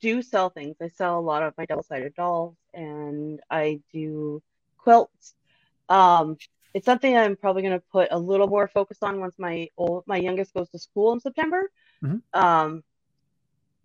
do 0.00 0.22
sell 0.22 0.50
things. 0.50 0.76
I 0.80 0.88
sell 0.88 1.18
a 1.18 1.20
lot 1.20 1.42
of 1.42 1.54
my 1.58 1.66
double-sided 1.66 2.14
dolls, 2.14 2.56
and 2.72 3.40
I 3.50 3.80
do 3.92 4.42
quilts. 4.78 5.34
Um, 5.88 6.36
it's 6.74 6.86
something 6.86 7.16
I'm 7.16 7.36
probably 7.36 7.62
going 7.62 7.78
to 7.78 7.84
put 7.90 8.08
a 8.10 8.18
little 8.18 8.46
more 8.46 8.68
focus 8.68 8.98
on 9.02 9.20
once 9.20 9.34
my 9.38 9.68
old 9.76 10.04
my 10.06 10.16
youngest 10.16 10.54
goes 10.54 10.68
to 10.70 10.78
school 10.78 11.12
in 11.12 11.20
September. 11.20 11.70
Mhm. 12.02 12.22
Um, 12.32 12.84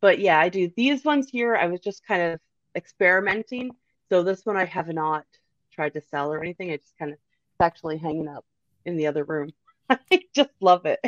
but 0.01 0.19
yeah, 0.19 0.39
I 0.39 0.50
do 0.50 0.71
these 0.75 1.03
ones 1.03 1.29
here. 1.29 1.55
I 1.55 1.67
was 1.67 1.79
just 1.79 2.05
kind 2.05 2.21
of 2.21 2.39
experimenting. 2.75 3.71
So 4.09 4.21
this 4.21 4.45
one 4.45 4.57
I 4.57 4.65
have 4.65 4.89
not 4.89 5.25
tried 5.71 5.93
to 5.93 6.01
sell 6.01 6.31
or 6.31 6.41
anything. 6.41 6.71
I 6.71 6.77
just 6.77 6.97
kind 6.97 7.12
of 7.12 7.17
it's 7.17 7.62
actually 7.62 7.97
hanging 7.97 8.27
up 8.27 8.45
in 8.85 8.97
the 8.97 9.07
other 9.07 9.23
room. 9.23 9.51
I 9.89 10.21
just 10.33 10.49
love 10.61 10.85
it. 10.85 10.99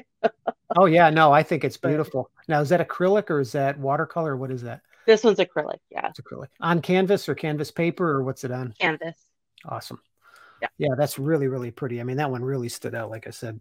Oh 0.75 0.85
yeah, 0.85 1.09
no, 1.09 1.31
I 1.31 1.43
think 1.43 1.63
it's 1.63 1.77
beautiful. 1.77 2.29
Now, 2.47 2.61
is 2.61 2.69
that 2.69 2.85
acrylic 2.85 3.29
or 3.29 3.39
is 3.39 3.53
that 3.53 3.79
watercolor? 3.79 4.35
What 4.35 4.51
is 4.51 4.63
that? 4.63 4.81
This 5.05 5.23
one's 5.23 5.37
acrylic, 5.37 5.77
yeah, 5.91 6.07
It's 6.09 6.19
acrylic 6.19 6.47
on 6.59 6.81
canvas 6.81 7.29
or 7.29 7.35
canvas 7.35 7.71
paper 7.71 8.09
or 8.09 8.23
what's 8.23 8.43
it 8.43 8.51
on? 8.51 8.73
canvas. 8.79 9.15
Awesome. 9.63 10.01
Yeah. 10.61 10.67
Yeah, 10.77 10.95
that's 10.97 11.19
really, 11.19 11.47
really 11.47 11.71
pretty. 11.71 12.01
I 12.01 12.03
mean, 12.03 12.17
that 12.17 12.31
one 12.31 12.43
really 12.43 12.69
stood 12.69 12.95
out, 12.95 13.09
like 13.09 13.27
I 13.27 13.31
said. 13.31 13.59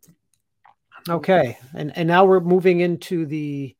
Okay. 1.09 1.59
And 1.75 1.97
and 1.97 2.09
now 2.09 2.25
we're 2.25 2.41
moving 2.41 2.81
into 2.81 3.27
the 3.27 3.77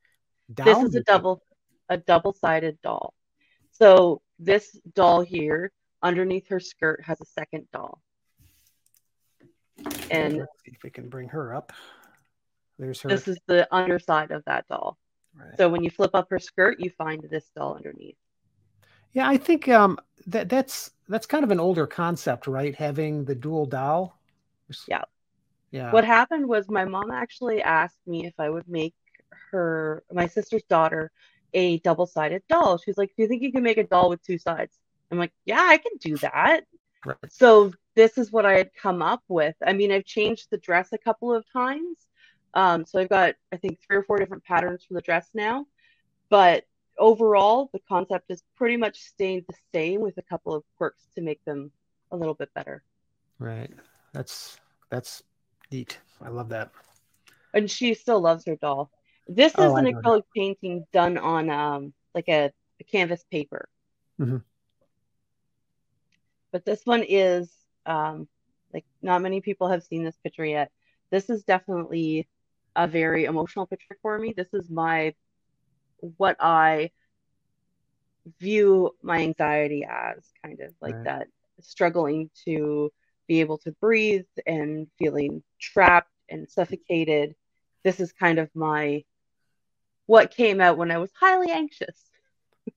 This 0.49 0.79
is 0.79 0.95
a 0.95 1.03
double 1.03 1.43
a 1.89 1.97
double-sided 1.97 2.81
doll. 2.83 3.15
So 3.73 4.23
this 4.39 4.79
doll 4.95 5.21
here, 5.23 5.73
underneath 6.03 6.49
her 6.49 6.61
skirt, 6.61 7.03
has 7.05 7.21
a 7.21 7.27
second 7.27 7.67
doll. 7.73 8.01
And 10.11 10.39
Let's 10.39 10.53
see 10.65 10.73
if 10.73 10.83
we 10.83 10.91
can 10.91 11.09
bring 11.09 11.29
her 11.29 11.55
up. 11.55 11.73
There's 12.79 13.01
her. 13.03 13.09
this 13.09 13.29
is 13.29 13.39
the 13.47 13.69
underside 13.73 14.31
of 14.31 14.45
that 14.47 14.67
doll. 14.69 14.99
right. 15.35 15.57
So 15.57 15.69
when 15.69 15.85
you 15.85 15.91
flip 15.91 16.11
up 16.15 16.29
her 16.31 16.39
skirt, 16.39 16.81
you 16.81 16.91
find 16.91 17.23
this 17.31 17.51
doll 17.57 17.75
underneath. 17.77 18.17
Yeah, 19.13 19.29
I 19.29 19.37
think 19.37 19.69
um 19.69 19.99
that 20.27 20.49
that's 20.49 20.91
that's 21.09 21.27
kind 21.27 21.45
of 21.45 21.51
an 21.51 21.61
older 21.61 21.87
concept, 21.87 22.47
right? 22.47 22.75
Having 22.75 23.27
the 23.27 23.35
dual 23.35 23.67
doll. 23.67 24.19
Yeah. 24.89 25.03
Yeah. 25.71 25.91
What 25.93 26.05
happened 26.05 26.49
was 26.49 26.69
my 26.69 26.85
mom 26.85 27.11
actually 27.11 27.63
asked 27.63 27.99
me 28.07 28.27
if 28.27 28.35
I 28.39 28.49
would 28.49 28.69
make 28.69 28.95
her, 29.51 30.05
my 30.13 30.29
sister's 30.29 30.63
daughter, 30.65 31.11
a 31.53 31.79
double-sided 31.81 32.43
doll. 32.49 32.79
She's 32.79 32.97
like, 32.97 33.11
"Do 33.17 33.23
you 33.23 33.29
think 33.29 33.43
you 33.43 33.53
can 33.53 33.63
make 33.63 33.79
a 33.79 33.85
doll 33.85 34.09
with 34.09 34.23
two 34.23 34.39
sides?" 34.39 34.79
I'm 35.11 35.19
like, 35.19 35.33
"Yeah, 35.45 35.61
I 35.61 35.79
can 35.79 35.93
do 36.01 36.17
that." 36.19 36.65
Right. 37.05 37.17
So 37.31 37.73
this 37.95 38.19
is 38.19 38.33
what 38.33 38.47
I 38.47 38.57
had 38.57 38.71
come 38.81 39.03
up 39.03 39.23
with. 39.29 39.55
I 39.67 39.73
mean, 39.73 39.93
I've 39.93 40.05
changed 40.05 40.49
the 40.51 40.59
dress 40.59 40.93
a 40.93 40.99
couple 40.99 41.33
of 41.35 41.45
times. 41.53 41.99
Um, 42.55 42.87
so 42.87 42.99
I've 43.01 43.09
got, 43.09 43.35
I 43.53 43.57
think, 43.57 43.79
three 43.87 43.97
or 43.97 44.03
four 44.05 44.19
different 44.19 44.45
patterns 44.45 44.85
for 44.87 44.95
the 44.95 45.01
dress 45.03 45.29
now. 45.35 45.67
But 46.31 46.65
overall, 46.99 47.71
the 47.73 47.81
concept 47.89 48.27
is 48.31 48.43
pretty 48.57 48.77
much 48.77 48.99
staying 49.01 49.45
the 49.49 49.57
same 49.75 50.01
with 50.01 50.17
a 50.19 50.23
couple 50.23 50.55
of 50.55 50.63
quirks 50.79 51.03
to 51.17 51.21
make 51.23 51.45
them 51.45 51.71
a 52.13 52.17
little 52.17 52.35
bit 52.35 52.53
better. 52.55 52.83
Right. 53.39 53.73
That's 54.13 54.59
that's 54.91 55.23
neat. 55.73 55.99
I 56.23 56.29
love 56.29 56.49
that. 56.51 56.71
and 57.53 57.71
she 57.71 57.95
still 57.95 58.21
loves 58.21 58.45
her 58.47 58.57
doll. 58.57 58.91
This 59.27 59.53
is 59.53 59.59
Oh, 59.59 59.77
I 59.77 59.81
an 59.81 59.85
know 59.87 59.91
that. 59.93 60.03
acrylic 60.05 60.23
painting 60.35 60.87
done 60.93 61.19
on 61.19 61.51
um 61.51 61.93
like 62.15 62.29
a, 62.29 62.53
a 62.81 62.85
canvas 62.85 63.25
paper. 63.31 63.69
Mhm. 64.21 64.43
But 66.55 66.65
this 66.65 66.87
one 66.87 67.03
is 67.09 67.53
um 67.85 68.29
like 68.73 68.87
not 69.03 69.23
many 69.23 69.43
people 69.43 69.69
have 69.69 69.83
seen 69.83 70.05
this 70.05 70.19
picture 70.19 70.47
yet. 70.47 70.71
This 71.11 71.29
is 71.31 71.45
definitely 71.45 72.29
a 72.77 72.87
very 72.87 73.25
emotional 73.25 73.67
picture 73.67 73.99
for 74.03 74.19
me. 74.19 74.35
This 74.37 74.55
is 74.55 74.71
my 74.71 75.15
what 76.17 76.37
I 76.41 76.93
view 78.41 78.93
my 79.03 79.19
anxiety 79.19 79.85
as 79.85 80.33
kind 80.45 80.61
of 80.61 80.73
like 80.81 80.97
Right. 80.97 81.05
that 81.05 81.29
struggling 81.61 82.31
to 82.45 82.93
be 83.27 83.41
able 83.41 83.59
to 83.59 83.73
breathe 83.81 84.27
and 84.47 84.89
feeling 84.99 85.43
trapped 85.61 86.13
and 86.31 86.49
suffocated. 86.49 87.35
This 87.85 88.01
is 88.01 88.13
kind 88.13 88.39
of 88.39 88.49
my 88.55 89.05
what 90.07 90.31
came 90.31 90.61
out 90.61 90.79
when 90.79 90.93
I 90.93 90.99
was 90.99 91.11
highly 91.19 91.51
anxious. 91.51 92.11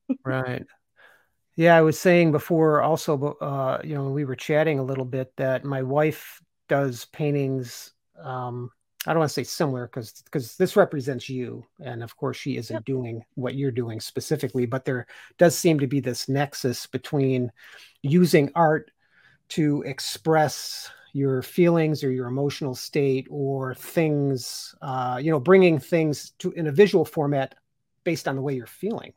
Right. 0.23 0.65
Yeah, 1.57 1.75
I 1.75 1.81
was 1.81 1.99
saying 1.99 2.31
before 2.31 2.83
also, 2.83 3.33
uh, 3.41 3.81
you 3.83 3.95
know, 3.95 4.09
we 4.11 4.25
were 4.25 4.35
chatting 4.35 4.79
a 4.79 4.83
little 4.83 5.05
bit 5.05 5.33
that 5.37 5.65
my 5.65 5.81
wife 5.81 6.41
does 6.69 7.05
paintings. 7.05 7.93
Um, 8.23 8.71
I 9.07 9.13
don't 9.13 9.19
want 9.21 9.29
to 9.31 9.33
say 9.33 9.43
similar 9.43 9.87
because 9.87 10.21
because 10.23 10.57
this 10.57 10.75
represents 10.75 11.29
you, 11.29 11.65
and 11.79 12.03
of 12.03 12.15
course 12.15 12.37
she 12.37 12.57
isn't 12.57 12.75
Yep. 12.75 12.85
doing 12.85 13.25
what 13.35 13.55
you're 13.55 13.71
doing 13.71 13.99
specifically, 13.99 14.67
but 14.67 14.85
there 14.85 15.07
does 15.39 15.57
seem 15.57 15.79
to 15.79 15.87
be 15.87 15.99
this 15.99 16.29
nexus 16.29 16.87
between 16.87 17.51
using 18.03 18.51
art 18.55 18.91
to 19.49 19.83
express 19.83 20.91
your 21.13 21.41
feelings 21.43 22.03
or 22.03 22.11
your 22.11 22.27
emotional 22.27 22.75
state 22.75 23.27
or 23.31 23.75
things, 23.75 24.75
uh, 24.81 25.19
you 25.21 25.31
know, 25.31 25.39
bringing 25.41 25.79
things 25.79 26.31
to 26.39 26.51
in 26.53 26.67
a 26.67 26.73
visual 26.73 27.05
format 27.05 27.55
based 28.05 28.27
on 28.27 28.35
the 28.37 28.43
way 28.43 28.55
you're 28.55 28.67
feeling 28.67 29.13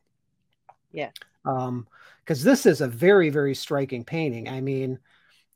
Yeah. 0.92 1.10
um 1.44 1.86
because 2.30 2.44
this 2.44 2.64
is 2.64 2.80
a 2.80 2.86
very 2.86 3.28
very 3.28 3.56
striking 3.56 4.04
painting. 4.04 4.48
I 4.48 4.60
mean 4.60 5.00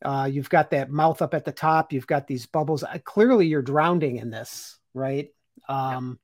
uh 0.05 0.29
you've 0.31 0.51
got 0.51 0.71
that 0.73 0.91
mouth 0.91 1.23
up 1.23 1.33
at 1.33 1.45
the 1.45 1.53
top 1.53 1.93
you've 1.93 2.09
got 2.09 2.27
these 2.27 2.47
bubbles. 2.47 2.83
Uh, 2.83 2.99
clearly 3.05 3.47
you're 3.47 3.63
drowning 3.63 4.17
in 4.17 4.31
this 4.31 4.77
right? 4.93 5.29
Um 5.69 6.19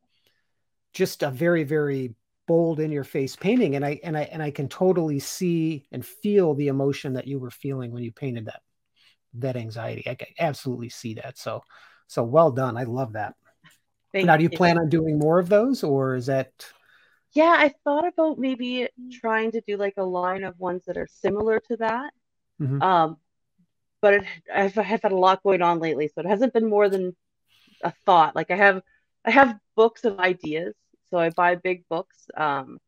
just 0.93 1.23
a 1.23 1.31
very 1.31 1.63
very 1.63 2.17
bold 2.49 2.81
in 2.81 2.91
your 2.91 3.05
face 3.05 3.37
painting 3.37 3.77
and 3.77 3.85
i 3.85 4.01
and 4.03 4.19
i 4.19 4.23
and 4.23 4.43
i 4.43 4.51
can 4.51 4.69
totally 4.69 5.21
see 5.21 5.87
and 5.93 6.05
feel 6.05 6.53
the 6.53 6.67
emotion 6.67 7.13
that 7.13 7.29
you 7.29 7.39
were 7.39 7.53
feeling 7.53 7.93
when 7.93 8.03
you 8.03 8.11
painted 8.11 8.47
that 8.47 8.61
that 9.35 9.55
anxiety. 9.55 10.03
I 10.11 10.17
can 10.17 10.27
absolutely 10.41 10.89
see 10.89 11.15
that. 11.15 11.39
So 11.39 11.63
so 12.09 12.25
well 12.25 12.51
done. 12.51 12.77
I 12.77 12.83
love 12.83 13.13
that. 13.13 13.35
Thank 14.13 14.27
now 14.27 14.37
do 14.37 14.43
you. 14.43 14.51
plan 14.51 14.79
on 14.79 14.89
doing 14.89 15.17
more 15.17 15.39
of 15.39 15.49
those 15.49 15.85
or 15.85 16.17
is 16.17 16.27
that 16.27 16.51
Yeah, 17.33 17.55
I 17.57 17.73
thought 17.85 18.07
about 18.07 18.38
maybe 18.38 18.88
trying 19.11 19.53
to 19.53 19.61
do 19.61 19.77
like 19.77 19.95
a 19.97 20.03
line 20.05 20.45
of 20.45 20.59
ones 20.59 20.85
that 20.87 20.97
are 20.97 21.09
similar 21.09 21.61
to 21.69 21.77
that. 21.77 22.12
Mhm. 22.61 22.83
Um, 22.83 23.16
but 24.03 24.14
it, 24.14 24.25
I've, 24.55 24.79
I've 24.79 25.03
had 25.03 25.12
a 25.12 25.16
lot 25.16 25.43
going 25.43 25.62
on 25.62 25.81
lately, 25.81 26.09
so 26.09 26.21
it 26.21 26.27
hasn't 26.27 26.53
been 26.55 26.69
more 26.69 26.88
than 26.88 27.16
a 27.83 27.93
thought. 28.07 28.37
Like 28.37 28.51
I 28.51 28.57
have, 28.57 28.83
I 29.25 29.31
have 29.31 29.59
books 29.77 30.05
of 30.05 30.19
ideas, 30.21 30.75
so 31.11 31.19
I 31.19 31.31
buy 31.31 31.57
big 31.57 31.85
books, 31.88 32.27
um, 32.37 32.79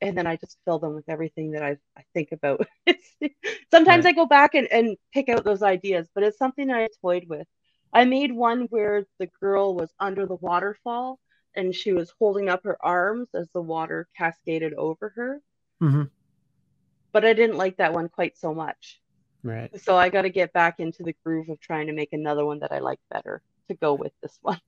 and 0.00 0.16
then 0.16 0.26
I 0.26 0.36
just 0.36 0.58
fill 0.64 0.78
them 0.78 0.94
with 0.94 1.08
everything 1.08 1.52
that 1.52 1.62
I 1.62 1.76
I 1.96 2.04
think 2.14 2.32
about. 2.32 2.66
Sometimes 3.70 4.06
I 4.06 4.12
go 4.12 4.26
back 4.26 4.54
and, 4.54 4.68
and 4.72 4.96
pick 5.12 5.28
out 5.28 5.44
those 5.44 5.62
ideas, 5.62 6.08
but 6.14 6.24
it's 6.24 6.38
something 6.38 6.70
I 6.70 6.88
toyed 7.00 7.26
with. 7.28 7.46
I 7.92 8.04
made 8.04 8.32
one 8.32 8.62
where 8.70 9.04
the 9.18 9.28
girl 9.40 9.74
was 9.74 9.90
under 10.00 10.26
the 10.26 10.36
waterfall 10.36 11.18
and 11.54 11.74
she 11.74 11.92
was 11.92 12.12
holding 12.18 12.48
up 12.48 12.64
her 12.64 12.76
arms 12.84 13.28
as 13.34 13.48
the 13.52 13.62
water 13.62 14.08
cascaded 14.16 14.74
over 14.74 15.12
her. 15.16 15.40
Mhm. 15.80 16.10
But 17.12 17.24
I 17.24 17.32
didn't 17.34 17.56
like 17.56 17.76
that 17.76 17.92
one 17.92 18.08
quite 18.08 18.36
so 18.38 18.54
much. 18.54 19.00
right 19.42 19.70
So 19.80 19.96
I 19.96 20.08
got 20.08 20.22
to 20.22 20.30
get 20.30 20.52
back 20.52 20.80
into 20.80 21.02
the 21.02 21.14
groove 21.24 21.48
of 21.48 21.60
trying 21.60 21.88
to 21.88 21.92
make 21.92 22.12
another 22.12 22.44
one 22.44 22.60
that 22.60 22.72
I 22.72 22.78
like 22.78 23.00
better 23.10 23.42
to 23.68 23.74
go 23.74 23.94
with 23.94 24.12
this 24.22 24.38
one. 24.42 24.60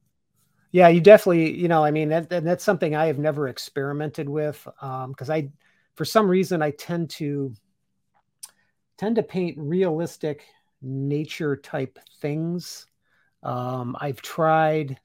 Yeah, 0.73 0.89
you 0.89 1.01
definitely, 1.01 1.57
you 1.57 1.69
know, 1.69 1.85
I 1.85 1.93
mean, 1.93 2.09
that, 2.09 2.33
and 2.33 2.47
that's 2.47 2.65
something 2.65 2.97
I 2.97 3.07
have 3.07 3.19
never 3.19 3.47
experimented 3.49 4.29
with 4.29 4.67
because 5.09 5.31
I, 5.31 5.51
for 5.95 6.05
some 6.05 6.29
reason, 6.29 6.63
I 6.63 6.73
tend 6.73 7.11
to 7.11 7.55
tend 8.99 9.17
to 9.17 9.23
paint 9.23 9.57
realistic 9.59 10.45
nature 10.83 11.57
type 11.57 11.99
things. 12.21 12.87
Um, 13.43 13.97
I've 14.01 14.21
tried 14.23 14.99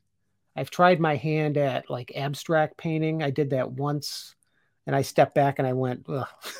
I've 0.59 0.69
tried 0.69 0.99
my 0.99 1.15
hand 1.15 1.55
at 1.55 1.89
like 1.89 2.11
abstract 2.15 2.77
painting. 2.77 3.23
I 3.23 3.29
did 3.29 3.51
that 3.51 3.71
once 3.71 4.35
and 4.85 4.93
I 4.93 5.03
stepped 5.03 5.33
back 5.33 5.57
and 5.57 5.65
I 5.65 5.71
went, 5.71 6.05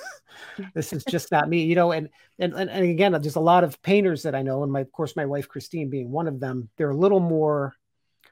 this 0.74 0.94
is 0.94 1.04
just 1.04 1.34
not 1.34 1.50
me, 1.50 1.64
you 1.64 1.76
know. 1.76 1.92
And, 1.92 2.08
and 2.40 2.54
and 2.54 2.70
again, 2.70 3.12
there's 3.12 3.36
a 3.36 3.42
lot 3.42 3.66
of 3.66 3.82
painters 3.82 4.24
that 4.24 4.36
I 4.36 4.42
know, 4.42 4.64
and 4.64 4.72
my 4.72 4.80
of 4.80 4.92
course 4.94 5.18
my 5.18 5.26
wife 5.26 5.50
Christine 5.50 5.90
being 5.90 6.12
one 6.12 6.28
of 6.28 6.40
them. 6.40 6.70
They're 6.78 6.92
a 6.92 6.96
little 6.96 7.20
more, 7.20 7.76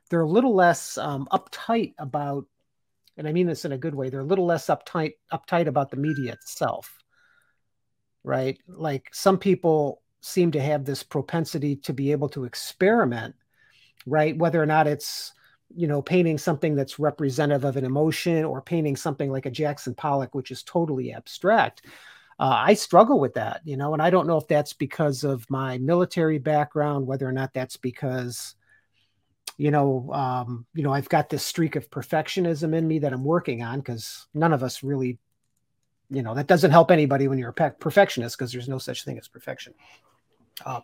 they're 0.09 0.21
a 0.21 0.29
little 0.29 0.55
less 0.55 0.97
um, 0.97 1.27
uptight 1.33 1.95
about, 1.99 2.45
and 3.17 3.27
I 3.27 3.33
mean 3.33 3.47
this 3.47 3.65
in 3.65 3.73
a 3.73 3.77
good 3.77 3.93
way. 3.93 4.09
They're 4.09 4.21
a 4.21 4.25
little 4.25 4.45
less 4.45 4.67
uptight 4.67 5.15
uptight 5.33 5.67
about 5.67 5.91
the 5.91 5.97
media 5.97 6.31
itself, 6.31 7.03
right? 8.23 8.57
Like 8.69 9.09
some 9.11 9.37
people 9.37 10.01
seem 10.21 10.51
to 10.51 10.61
have 10.61 10.85
this 10.85 11.03
propensity 11.03 11.75
to 11.75 11.91
be 11.91 12.13
able 12.13 12.29
to 12.29 12.45
experiment, 12.45 13.35
right? 14.05 14.37
Whether 14.37 14.63
or 14.63 14.65
not 14.65 14.87
it's 14.87 15.33
you 15.75 15.87
know, 15.87 16.01
painting 16.01 16.37
something 16.37 16.75
that's 16.75 16.99
representative 16.99 17.65
of 17.65 17.77
an 17.77 17.85
emotion 17.85 18.45
or 18.45 18.61
painting 18.61 18.95
something 18.95 19.31
like 19.31 19.45
a 19.45 19.51
Jackson 19.51 19.93
Pollock, 19.93 20.33
which 20.33 20.51
is 20.51 20.63
totally 20.63 21.13
abstract. 21.13 21.85
Uh, 22.39 22.55
I 22.55 22.73
struggle 22.75 23.19
with 23.19 23.33
that, 23.33 23.61
you 23.65 23.77
know, 23.77 23.93
and 23.93 24.01
I 24.01 24.09
don't 24.09 24.27
know 24.27 24.37
if 24.37 24.47
that's 24.47 24.73
because 24.73 25.23
of 25.23 25.49
my 25.49 25.79
military 25.79 26.37
background, 26.37 27.07
whether 27.07 27.27
or 27.27 27.31
not 27.31 27.53
that's 27.53 27.77
because, 27.77 28.53
you 29.57 29.71
know, 29.71 30.11
um, 30.13 30.65
you 30.75 30.83
know, 30.83 30.93
I've 30.93 31.09
got 31.09 31.29
this 31.29 31.43
streak 31.43 31.75
of 31.75 31.89
perfectionism 31.89 32.75
in 32.75 32.87
me 32.87 32.99
that 32.99 33.11
I'm 33.11 33.23
working 33.23 33.63
on 33.63 33.79
because 33.79 34.27
none 34.35 34.53
of 34.53 34.61
us 34.61 34.83
really, 34.83 35.17
you 36.11 36.21
know, 36.21 36.35
that 36.35 36.47
doesn't 36.47 36.71
help 36.71 36.91
anybody 36.91 37.27
when 37.27 37.39
you're 37.39 37.55
a 37.57 37.71
perfectionist 37.71 38.37
because 38.37 38.51
there's 38.51 38.69
no 38.69 38.77
such 38.77 39.03
thing 39.03 39.17
as 39.17 39.27
perfection. 39.27 39.73
Uh, 40.63 40.81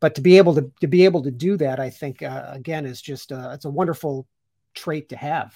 but 0.00 0.14
to 0.14 0.20
be 0.20 0.38
able 0.38 0.54
to 0.54 0.70
to 0.80 0.86
be 0.86 1.04
able 1.04 1.22
to 1.22 1.30
do 1.30 1.56
that, 1.56 1.80
I 1.80 1.90
think 1.90 2.22
uh, 2.22 2.50
again 2.52 2.86
is 2.86 3.00
just 3.00 3.32
uh, 3.32 3.50
it's 3.54 3.64
a 3.64 3.70
wonderful 3.70 4.26
trait 4.74 5.08
to 5.10 5.16
have. 5.16 5.54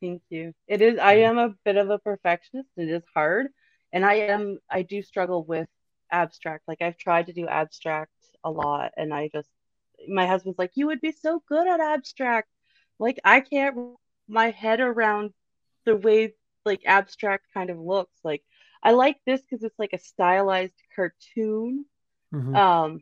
Thank 0.00 0.22
you. 0.28 0.52
It 0.68 0.82
is. 0.82 0.98
I 0.98 1.14
am 1.14 1.38
a 1.38 1.54
bit 1.64 1.76
of 1.76 1.90
a 1.90 1.98
perfectionist. 1.98 2.68
It 2.76 2.88
is 2.88 3.02
hard, 3.14 3.48
and 3.92 4.04
I 4.04 4.14
am. 4.14 4.58
I 4.70 4.82
do 4.82 5.02
struggle 5.02 5.44
with 5.44 5.68
abstract. 6.10 6.68
Like 6.68 6.82
I've 6.82 6.98
tried 6.98 7.26
to 7.26 7.32
do 7.32 7.46
abstract 7.46 8.12
a 8.44 8.50
lot, 8.50 8.92
and 8.96 9.12
I 9.12 9.28
just 9.32 9.48
my 10.08 10.26
husband's 10.26 10.58
like, 10.58 10.72
"You 10.74 10.86
would 10.88 11.00
be 11.00 11.12
so 11.12 11.42
good 11.48 11.66
at 11.66 11.80
abstract." 11.80 12.48
Like 12.98 13.18
I 13.24 13.40
can't 13.40 13.96
my 14.28 14.50
head 14.50 14.80
around 14.80 15.32
the 15.84 15.96
way 15.96 16.34
like 16.64 16.82
abstract 16.84 17.46
kind 17.54 17.70
of 17.70 17.78
looks. 17.78 18.18
Like 18.22 18.42
I 18.82 18.92
like 18.92 19.18
this 19.24 19.40
because 19.40 19.64
it's 19.64 19.78
like 19.78 19.92
a 19.92 19.98
stylized 19.98 20.80
cartoon. 20.94 21.86
Mm-hmm. 22.34 22.54
Um, 22.54 23.00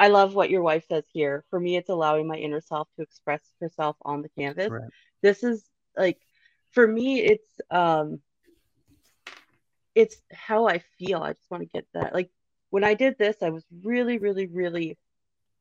I 0.00 0.08
love 0.08 0.34
what 0.34 0.48
your 0.48 0.62
wife 0.62 0.86
says 0.88 1.04
here. 1.12 1.44
For 1.50 1.60
me, 1.60 1.76
it's 1.76 1.90
allowing 1.90 2.26
my 2.26 2.36
inner 2.36 2.62
self 2.62 2.88
to 2.96 3.02
express 3.02 3.42
herself 3.60 3.96
on 4.00 4.22
the 4.22 4.30
canvas. 4.30 4.70
Right. 4.70 4.90
This 5.20 5.44
is 5.44 5.62
like 5.94 6.18
for 6.70 6.86
me, 6.86 7.20
it's 7.20 7.60
um 7.70 8.20
it's 9.94 10.16
how 10.32 10.66
I 10.66 10.82
feel. 10.98 11.22
I 11.22 11.34
just 11.34 11.50
want 11.50 11.64
to 11.64 11.68
get 11.68 11.86
that. 11.92 12.14
Like 12.14 12.30
when 12.70 12.82
I 12.82 12.94
did 12.94 13.18
this, 13.18 13.36
I 13.42 13.50
was 13.50 13.62
really, 13.84 14.16
really, 14.16 14.46
really 14.46 14.96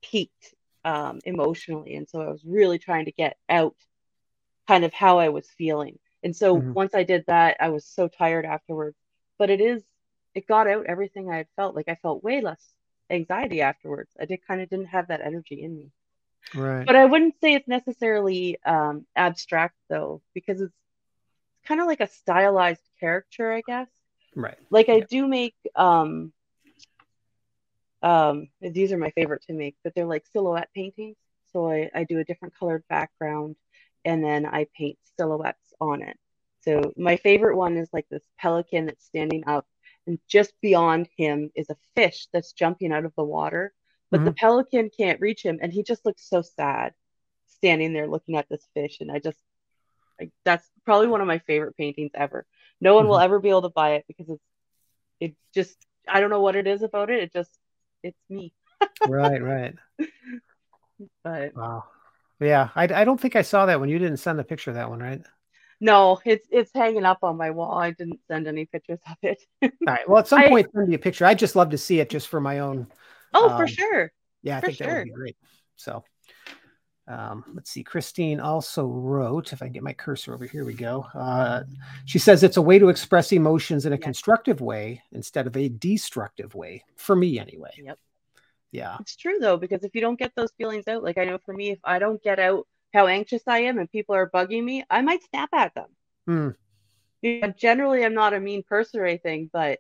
peaked 0.02 0.56
um 0.86 1.20
emotionally. 1.26 1.96
And 1.96 2.08
so 2.08 2.22
I 2.22 2.30
was 2.30 2.46
really 2.46 2.80
trying 2.80 3.06
to 3.06 3.12
get 3.12 3.36
out 3.50 3.76
kind 4.70 4.86
of 4.86 4.94
how 4.94 5.20
I 5.20 5.30
was 5.30 5.50
feeling. 5.50 6.00
And 6.24 6.34
so 6.34 6.56
mm-hmm. 6.56 6.72
once 6.72 6.96
I 6.96 7.04
did 7.04 7.26
that, 7.28 7.58
I 7.60 7.70
was 7.70 7.86
so 7.86 8.08
tired 8.08 8.46
afterwards. 8.46 8.96
But 9.38 9.50
it 9.50 9.60
is 9.60 9.84
it 10.34 10.48
got 10.48 10.68
out 10.68 10.86
everything 10.86 11.30
I 11.30 11.36
had 11.36 11.48
felt. 11.58 11.76
Like 11.76 11.90
I 11.90 11.96
felt 11.96 12.24
way 12.24 12.40
less 12.40 12.66
anxiety 13.10 13.62
afterwards. 13.62 14.12
I 14.20 14.26
did 14.26 14.46
kind 14.48 14.62
of 14.62 14.70
didn't 14.70 14.88
have 14.88 15.08
that 15.08 15.22
energy 15.22 15.64
in 15.64 15.76
me. 15.76 15.92
Right. 16.56 16.86
But 16.86 16.96
I 16.96 17.06
wouldn't 17.06 17.36
say 17.42 17.54
it's 17.54 17.68
necessarily 17.68 18.58
um, 18.66 19.06
abstract 19.16 19.76
though, 19.90 20.22
because 20.34 20.62
it's 20.62 20.74
kind 21.66 21.82
of 21.82 21.88
like 21.88 22.00
a 22.00 22.08
stylized 22.08 22.88
character, 23.00 23.52
I 23.54 23.62
guess. 23.66 23.88
Right. 24.36 24.58
Like 24.70 24.88
yeah. 24.88 24.96
I 24.96 25.00
do 25.02 25.28
make 25.28 25.56
um 25.76 26.32
um 28.02 28.48
these 28.62 28.92
are 28.92 28.98
my 28.98 29.12
favorite 29.12 29.44
to 29.48 29.54
make, 29.54 29.76
but 29.84 29.94
they're 29.96 30.06
like 30.06 30.26
silhouette 30.28 30.70
paintings. 30.74 31.18
So 31.52 31.70
I, 31.70 31.90
I 31.94 32.04
do 32.04 32.20
a 32.20 32.24
different 32.24 32.56
colored 32.58 32.84
background 32.90 33.56
and 34.06 34.24
then 34.24 34.46
I 34.46 34.68
paint 34.76 34.98
silhouettes 35.18 35.74
on 35.82 36.02
it. 36.02 36.18
So 36.62 36.94
my 36.98 37.18
favorite 37.18 37.56
one 37.56 37.78
is 37.78 37.90
like 37.92 38.08
this 38.10 38.24
pelican 38.38 38.86
that's 38.86 39.06
standing 39.06 39.44
up 39.48 39.66
and 40.10 40.20
just 40.28 40.52
beyond 40.62 41.08
him 41.18 41.50
is 41.56 41.70
a 41.70 41.78
fish 41.96 42.28
that's 42.34 42.52
jumping 42.52 42.92
out 42.92 43.06
of 43.06 43.14
the 43.16 43.24
water 43.24 43.74
but 44.12 44.18
mm-hmm. 44.18 44.26
the 44.26 44.34
pelican 44.34 44.90
can't 44.98 45.22
reach 45.22 45.42
him 45.42 45.60
and 45.62 45.72
he 45.72 45.84
just 45.84 46.06
looks 46.06 46.28
so 46.28 46.42
sad 46.42 46.94
standing 47.48 47.94
there 47.94 48.08
looking 48.08 48.36
at 48.36 48.48
this 48.50 48.68
fish 48.74 48.98
and 49.00 49.12
i 49.12 49.20
just 49.20 49.40
like 50.20 50.32
that's 50.44 50.68
probably 50.86 51.08
one 51.08 51.22
of 51.22 51.28
my 51.28 51.40
favorite 51.40 51.78
paintings 51.78 52.12
ever. 52.14 52.46
No 52.82 52.96
one 52.96 53.04
mm-hmm. 53.04 53.10
will 53.10 53.20
ever 53.20 53.40
be 53.40 53.50
able 53.50 53.64
to 53.64 53.70
buy 53.70 53.92
it 53.92 54.06
because 54.08 54.30
it's 54.30 54.44
it 55.20 55.36
just 55.54 55.76
i 56.08 56.22
don't 56.22 56.30
know 56.30 56.42
what 56.42 56.56
it 56.56 56.66
is 56.66 56.82
about 56.82 57.10
it 57.10 57.24
it 57.24 57.34
just 57.34 57.52
it's 58.04 58.18
me. 58.30 58.54
Right 59.08 59.42
right. 59.44 59.76
But 61.24 61.56
wow. 61.56 61.84
Yeah 62.40 62.70
I, 62.76 62.84
I 62.84 63.04
don't 63.04 63.20
think 63.20 63.36
i 63.36 63.42
saw 63.42 63.66
that 63.66 63.80
when 63.80 63.90
you 63.90 64.00
didn't 64.00 64.18
send 64.18 64.40
a 64.40 64.44
picture 64.44 64.72
of 64.72 64.76
that 64.76 64.90
one 64.90 65.00
right 65.00 65.22
no, 65.80 66.20
it's 66.26 66.48
it's 66.52 66.72
hanging 66.74 67.06
up 67.06 67.20
on 67.24 67.38
my 67.38 67.52
wall. 67.52 67.78
I 67.78 67.92
didn't 67.92 68.20
send 68.28 68.48
any 68.48 68.66
pictures 68.66 69.00
of 69.10 69.18
it. 69.22 69.42
All 69.64 69.70
right. 69.88 70.08
Well, 70.10 70.20
at 70.20 70.28
some 70.28 70.44
point, 70.48 70.68
I, 70.68 70.78
send 70.78 70.90
me 70.90 70.96
a 70.96 71.00
picture. 71.00 71.26
I'd 71.26 71.40
just 71.40 71.56
love 71.56 71.70
to 71.72 71.78
see 71.78 72.00
it 72.00 72.10
just 72.10 72.28
for 72.28 72.42
my 72.42 72.60
own. 72.60 72.88
Oh, 73.34 73.50
um, 73.50 73.58
for 73.58 73.68
sure. 73.68 74.12
Yeah, 74.42 74.58
I 74.58 74.60
for 74.62 74.66
think 74.68 74.78
sure. 74.78 74.88
that 74.88 74.98
would 74.98 75.06
be 75.06 75.12
great. 75.12 75.38
So, 75.76 76.04
um, 77.08 77.44
let's 77.54 77.72
see. 77.72 77.84
Christine 77.84 78.40
also 78.40 78.86
wrote, 78.86 79.54
if 79.54 79.62
I 79.62 79.68
get 79.68 79.84
my 79.84 79.94
cursor 79.94 80.34
over 80.34 80.46
here, 80.46 80.66
we 80.66 80.74
go. 80.74 81.06
Uh, 81.14 81.64
she 82.06 82.20
says 82.20 82.44
it's 82.44 82.58
a 82.58 82.62
way 82.62 82.78
to 82.80 82.90
express 82.90 83.32
emotions 83.32 83.86
in 83.86 83.94
a 83.94 83.98
constructive 83.98 84.62
way 84.62 85.02
instead 85.12 85.48
of 85.48 85.56
a 85.56 85.70
destructive 85.70 86.56
way, 86.56 86.84
for 86.98 87.16
me 87.16 87.40
anyway. 87.40 87.72
Yep. 87.78 87.98
Yeah. 88.72 88.98
It's 89.00 89.16
true 89.16 89.40
though, 89.40 89.58
because 89.58 89.84
if 89.84 89.96
you 89.96 90.02
don't 90.02 90.20
get 90.20 90.34
those 90.36 90.52
feelings 90.58 90.88
out, 90.88 91.04
like 91.04 91.18
I 91.18 91.26
know 91.26 91.40
for 91.46 91.54
me, 91.54 91.72
if 91.72 91.80
I 91.84 92.00
don't 92.00 92.22
get 92.22 92.38
out 92.38 92.68
how 92.94 93.08
anxious 93.08 93.44
I 93.48 93.60
am 93.60 93.78
and 93.78 93.92
people 93.92 94.16
are 94.16 94.30
bugging 94.30 94.64
me, 94.64 94.84
I 94.90 95.02
might 95.02 95.24
snap 95.30 95.50
at 95.54 95.76
them. 95.76 95.88
Hmm. 96.26 96.50
You 97.22 97.42
know, 97.42 97.54
generally, 97.58 98.04
I'm 98.04 98.14
not 98.14 98.34
a 98.34 98.40
mean 98.40 98.64
person 98.64 99.00
or 99.00 99.06
anything, 99.06 99.50
but 99.52 99.80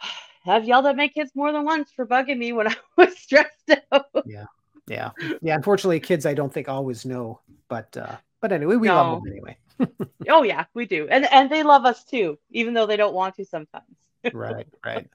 I've 0.46 0.64
yelled 0.64 0.86
at 0.86 0.96
my 0.96 1.08
kids 1.08 1.32
more 1.34 1.52
than 1.52 1.64
once 1.64 1.90
for 1.94 2.06
bugging 2.06 2.38
me 2.38 2.52
when 2.52 2.68
I 2.68 2.76
was 2.96 3.16
stressed 3.18 3.70
out. 3.92 4.06
Yeah, 4.26 4.46
yeah, 4.86 5.10
yeah. 5.42 5.54
Unfortunately, 5.54 6.00
kids, 6.00 6.26
I 6.26 6.34
don't 6.34 6.52
think 6.52 6.68
always 6.68 7.04
know, 7.04 7.40
but 7.68 7.96
uh, 7.96 8.16
but 8.40 8.52
anyway, 8.52 8.76
we 8.76 8.88
no. 8.88 8.94
love 8.94 9.22
them 9.22 9.32
anyway. 9.32 9.56
oh 10.28 10.42
yeah, 10.42 10.64
we 10.74 10.86
do, 10.86 11.08
and 11.08 11.30
and 11.32 11.50
they 11.50 11.62
love 11.62 11.84
us 11.84 12.04
too, 12.04 12.38
even 12.50 12.74
though 12.74 12.86
they 12.86 12.96
don't 12.96 13.14
want 13.14 13.36
to 13.36 13.44
sometimes. 13.44 13.84
right, 14.32 14.66
right. 14.84 15.08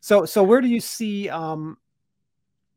So 0.00 0.24
so 0.24 0.42
where 0.42 0.60
do 0.60 0.68
you 0.68 0.80
see 0.80 1.28
um 1.28 1.78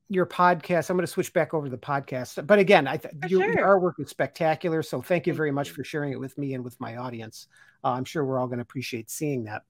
your 0.10 0.26
podcast. 0.26 0.90
I'm 0.90 0.98
going 0.98 1.06
to 1.06 1.12
switch 1.12 1.32
back 1.34 1.54
over 1.54 1.68
to 1.68 1.72
the 1.72 1.78
podcast. 1.78 2.46
But 2.46 2.60
again, 2.60 2.88
I 2.88 2.98
th- 2.98 3.14
your, 3.30 3.44
sure. 3.44 3.54
your, 3.54 3.68
artwork 3.68 3.94
is 4.00 4.10
spectacular. 4.10 4.82
So 4.84 5.02
thank 5.02 5.28
you 5.28 5.34
very 5.34 5.52
much 5.52 5.70
for 5.70 5.84
sharing 5.84 6.12
it 6.12 6.20
with 6.20 6.38
me 6.38 6.56
and 6.56 6.64
with 6.64 6.80
my 6.80 6.98
audience. 6.98 7.48
Uh, 7.84 7.90
I'm 7.90 8.06
sure 8.06 8.26
we're 8.26 8.40
all 8.40 8.48
going 8.48 8.58
to 8.58 8.64
appreciate 8.64 9.10
seeing 9.10 9.46
that. 9.46 9.64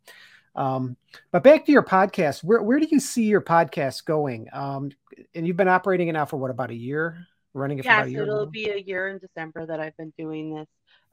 Um, 0.55 0.97
but 1.31 1.43
back 1.43 1.65
to 1.65 1.71
your 1.71 1.83
podcast, 1.83 2.43
where, 2.43 2.61
where 2.61 2.79
do 2.79 2.87
you 2.89 2.99
see 2.99 3.25
your 3.25 3.41
podcast 3.41 4.05
going? 4.05 4.47
Um, 4.51 4.91
and 5.35 5.45
you've 5.45 5.57
been 5.57 5.67
operating 5.67 6.07
it 6.07 6.13
now 6.13 6.25
for 6.25 6.37
what, 6.37 6.51
about 6.51 6.71
a 6.71 6.75
year? 6.75 7.27
Running 7.53 7.79
it 7.79 7.85
yeah, 7.85 7.95
for 7.95 8.01
about 8.01 8.07
a 8.07 8.11
year? 8.11 8.21
it'll 8.23 8.45
now? 8.45 8.51
be 8.51 8.69
a 8.69 8.77
year 8.77 9.09
in 9.09 9.19
December 9.19 9.65
that 9.65 9.79
I've 9.79 9.97
been 9.97 10.13
doing 10.17 10.55
this. 10.55 10.67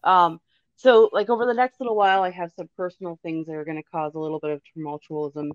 Um, 0.04 0.40
so 0.76 1.10
like 1.12 1.30
over 1.30 1.46
the 1.46 1.54
next 1.54 1.80
little 1.80 1.96
while, 1.96 2.22
I 2.22 2.30
have 2.30 2.52
some 2.56 2.68
personal 2.76 3.18
things 3.22 3.46
that 3.46 3.54
are 3.54 3.64
going 3.64 3.82
to 3.82 3.90
cause 3.90 4.14
a 4.14 4.18
little 4.20 4.38
bit 4.38 4.50
of 4.50 4.60
tumultualism 4.76 5.50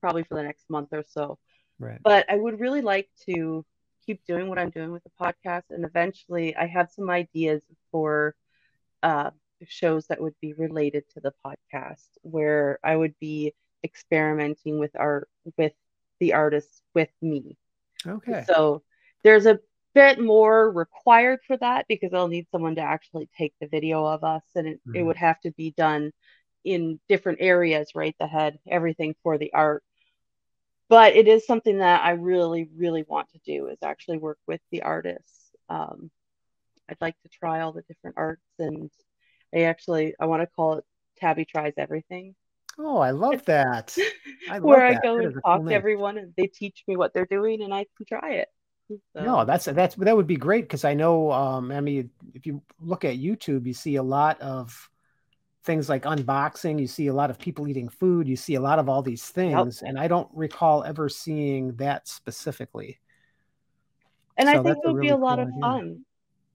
probably 0.00 0.24
for 0.24 0.34
the 0.34 0.42
next 0.42 0.68
month 0.68 0.88
or 0.92 1.04
so. 1.08 1.38
Right. 1.78 2.00
But 2.02 2.26
I 2.30 2.36
would 2.36 2.60
really 2.60 2.80
like 2.80 3.08
to 3.26 3.64
keep 4.06 4.24
doing 4.26 4.48
what 4.48 4.58
I'm 4.58 4.70
doing 4.70 4.92
with 4.92 5.02
the 5.04 5.10
podcast. 5.20 5.64
And 5.70 5.84
eventually, 5.84 6.56
I 6.56 6.66
have 6.66 6.90
some 6.90 7.10
ideas 7.10 7.62
for 7.90 8.34
uh, 9.02 9.30
shows 9.66 10.06
that 10.06 10.20
would 10.20 10.34
be 10.40 10.52
related 10.54 11.04
to 11.14 11.20
the 11.20 11.32
podcast, 11.44 12.08
where 12.22 12.78
I 12.82 12.96
would 12.96 13.14
be 13.20 13.54
experimenting 13.84 14.78
with 14.78 14.92
art 14.96 15.28
with 15.56 15.72
the 16.20 16.32
artists 16.32 16.82
with 16.94 17.10
me. 17.20 17.56
Okay. 18.06 18.44
So 18.46 18.82
there's 19.22 19.46
a 19.46 19.60
bit 19.94 20.20
more 20.20 20.70
required 20.70 21.40
for 21.46 21.56
that 21.56 21.86
because 21.88 22.12
I'll 22.12 22.28
need 22.28 22.46
someone 22.50 22.76
to 22.76 22.82
actually 22.82 23.28
take 23.36 23.54
the 23.60 23.66
video 23.66 24.04
of 24.04 24.24
us, 24.24 24.44
and 24.54 24.66
it, 24.66 24.80
mm-hmm. 24.86 24.96
it 24.96 25.02
would 25.02 25.16
have 25.16 25.40
to 25.40 25.50
be 25.52 25.72
done 25.76 26.12
in 26.64 27.00
different 27.08 27.38
areas, 27.40 27.90
right? 27.94 28.14
The 28.18 28.26
head, 28.26 28.58
everything 28.68 29.14
for 29.22 29.38
the 29.38 29.52
art 29.52 29.82
but 30.88 31.16
it 31.16 31.28
is 31.28 31.46
something 31.46 31.78
that 31.78 32.04
I 32.04 32.10
really, 32.10 32.68
really 32.76 33.04
want 33.06 33.28
to 33.32 33.40
do 33.44 33.68
is 33.68 33.78
actually 33.82 34.18
work 34.18 34.38
with 34.46 34.60
the 34.70 34.82
artists. 34.82 35.50
Um, 35.68 36.10
I'd 36.88 37.00
like 37.00 37.20
to 37.22 37.28
try 37.28 37.60
all 37.60 37.72
the 37.72 37.82
different 37.82 38.16
arts, 38.18 38.42
and 38.58 38.90
I 39.54 39.62
actually 39.62 40.14
I 40.20 40.26
want 40.26 40.42
to 40.42 40.46
call 40.46 40.74
it 40.74 40.84
Tabby 41.18 41.44
tries 41.44 41.74
everything. 41.76 42.34
Oh, 42.78 42.98
I 42.98 43.10
love 43.10 43.44
that. 43.46 43.96
I 44.48 44.54
love 44.54 44.64
where 44.64 44.92
that. 44.92 44.98
I 44.98 45.06
go 45.06 45.16
that 45.16 45.24
and 45.24 45.34
talk 45.44 45.60
cool 45.60 45.68
to 45.68 45.74
everyone 45.74 46.18
and 46.18 46.32
they 46.36 46.46
teach 46.46 46.84
me 46.86 46.96
what 46.96 47.12
they're 47.14 47.26
doing 47.26 47.62
and 47.62 47.74
I 47.74 47.86
can 47.96 48.06
try 48.06 48.34
it. 48.34 48.48
So. 48.88 49.20
No, 49.20 49.44
that's 49.44 49.64
that's 49.64 49.96
that 49.96 50.16
would 50.16 50.28
be 50.28 50.36
great 50.36 50.62
because 50.64 50.84
I 50.84 50.94
know 50.94 51.32
um 51.32 51.72
I 51.72 51.80
mean 51.80 52.10
if 52.34 52.46
you 52.46 52.62
look 52.80 53.04
at 53.04 53.16
YouTube, 53.16 53.66
you 53.66 53.74
see 53.74 53.96
a 53.96 54.02
lot 54.02 54.40
of 54.40 54.88
things 55.66 55.88
like 55.88 56.04
unboxing, 56.04 56.80
you 56.80 56.86
see 56.86 57.08
a 57.08 57.12
lot 57.12 57.28
of 57.28 57.38
people 57.38 57.68
eating 57.68 57.88
food, 57.88 58.26
you 58.26 58.36
see 58.36 58.54
a 58.54 58.60
lot 58.60 58.78
of 58.78 58.88
all 58.88 59.02
these 59.02 59.28
things, 59.28 59.82
yep. 59.82 59.90
and 59.90 59.98
I 59.98 60.08
don't 60.08 60.28
recall 60.32 60.84
ever 60.84 61.08
seeing 61.08 61.74
that 61.76 62.08
specifically. 62.08 62.98
And 64.38 64.48
so 64.48 64.52
I 64.52 64.62
think 64.62 64.78
it 64.78 64.86
would 64.86 64.96
really 64.96 65.08
be 65.08 65.10
a 65.10 65.16
lot 65.16 65.36
cool 65.36 65.42
of 65.42 65.48
idea. 65.48 65.60
fun 65.60 66.04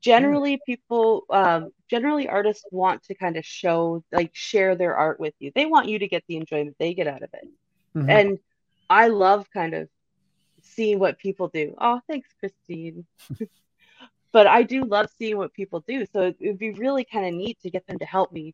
generally 0.02 0.52
yeah. 0.52 0.58
people 0.66 1.26
um, 1.30 1.72
generally 1.88 2.28
artists 2.28 2.66
want 2.72 3.04
to 3.04 3.16
kind 3.16 3.38
of 3.38 3.46
show 3.46 4.04
like 4.12 4.32
share 4.34 4.76
their 4.76 4.96
art 4.96 5.20
with 5.20 5.34
you 5.40 5.52
they 5.56 5.66
want 5.66 5.88
you 5.88 6.00
to 6.00 6.08
get 6.08 6.24
the 6.28 6.36
enjoyment 6.36 6.76
they 6.80 6.94
get 6.94 7.08
out 7.08 7.22
of 7.22 7.30
it 7.34 7.48
mm-hmm. 7.96 8.10
and 8.10 8.40
i 8.90 9.08
love 9.08 9.48
kind 9.54 9.74
of 9.74 9.88
seeing 10.64 11.00
what 11.00 11.18
people 11.18 11.48
do 11.48 11.74
oh 11.80 12.02
thanks 12.08 12.30
christine 12.40 13.06
but 14.32 14.48
i 14.48 14.64
do 14.64 14.84
love 14.84 15.08
seeing 15.18 15.38
what 15.38 15.54
people 15.54 15.80
do 15.88 16.06
so 16.12 16.22
it 16.22 16.36
would 16.42 16.60
be 16.60 16.72
really 16.74 17.06
kind 17.06 17.26
of 17.26 17.34
neat 17.34 17.60
to 17.62 17.70
get 17.70 17.86
them 17.88 18.00
to 18.00 18.06
help 18.06 18.32
me 18.32 18.54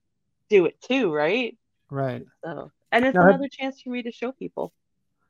do 0.50 0.66
it 0.66 0.80
too 0.82 1.14
right 1.14 1.58
right 1.90 2.26
so 2.44 2.72
and 2.92 3.06
it's 3.06 3.16
now, 3.16 3.24
another 3.24 3.44
have, 3.44 3.52
chance 3.52 3.82
for 3.82 3.90
me 3.90 4.04
to 4.04 4.12
show 4.12 4.32
people 4.32 4.74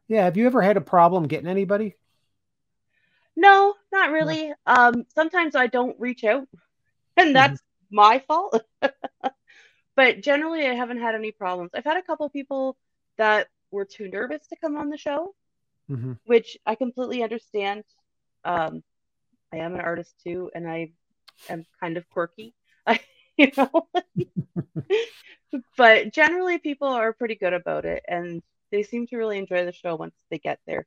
yeah 0.08 0.24
have 0.24 0.38
you 0.38 0.46
ever 0.46 0.62
had 0.62 0.78
a 0.78 0.82
problem 0.82 1.28
getting 1.28 1.48
anybody 1.48 1.96
no, 3.38 3.76
not 3.92 4.10
really. 4.12 4.52
Um, 4.66 5.06
sometimes 5.14 5.56
I 5.56 5.68
don't 5.68 5.98
reach 6.00 6.24
out, 6.24 6.48
and 7.18 7.34
that's 7.34 7.62
mm-hmm. 7.62 7.96
my 7.96 8.20
fault. 8.28 8.62
but 9.96 10.22
generally, 10.22 10.68
I 10.68 10.74
haven't 10.74 11.00
had 11.00 11.16
any 11.16 11.32
problems. 11.32 11.72
I've 11.74 11.86
had 11.86 11.98
a 11.98 12.02
couple 12.02 12.28
people 12.30 12.76
that 13.18 13.48
were 13.70 13.86
too 13.86 14.10
nervous 14.10 14.46
to 14.48 14.56
come 14.56 14.76
on 14.76 14.90
the 14.90 14.98
show, 14.98 15.36
mm-hmm. 15.90 16.14
which 16.26 16.58
I 16.66 16.74
completely 16.76 17.22
understand. 17.22 17.84
Um, 18.44 18.84
I 19.54 19.58
am 19.58 19.76
an 19.76 19.82
artist 19.82 20.16
too, 20.24 20.50
and 20.56 20.68
I 20.68 20.92
am 21.48 21.64
kind 21.80 21.96
of 21.96 22.10
quirky, 22.10 22.56
you 23.47 23.52
know. 23.58 23.88
but 25.78 26.13
generally, 26.13 26.58
people 26.58 26.88
are 26.88 27.13
pretty 27.13 27.36
good 27.36 27.54
about 27.54 27.86
it, 27.86 28.04
and 28.08 28.41
they 28.71 28.84
seem 28.84 29.08
to 29.08 29.17
really 29.17 29.38
enjoy 29.38 29.65
the 29.65 29.71
show 29.71 29.95
once 29.95 30.15
they 30.30 30.39
get 30.39 30.60
there. 30.67 30.86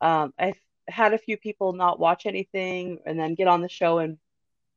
Um, 0.00 0.32
I've 0.38 0.58
had 0.88 1.14
a 1.14 1.18
few 1.18 1.36
people 1.36 1.72
not 1.72 2.00
watch 2.00 2.26
anything 2.26 2.98
and 3.06 3.18
then 3.18 3.34
get 3.34 3.48
on 3.48 3.60
the 3.60 3.68
show 3.68 3.98
and 3.98 4.18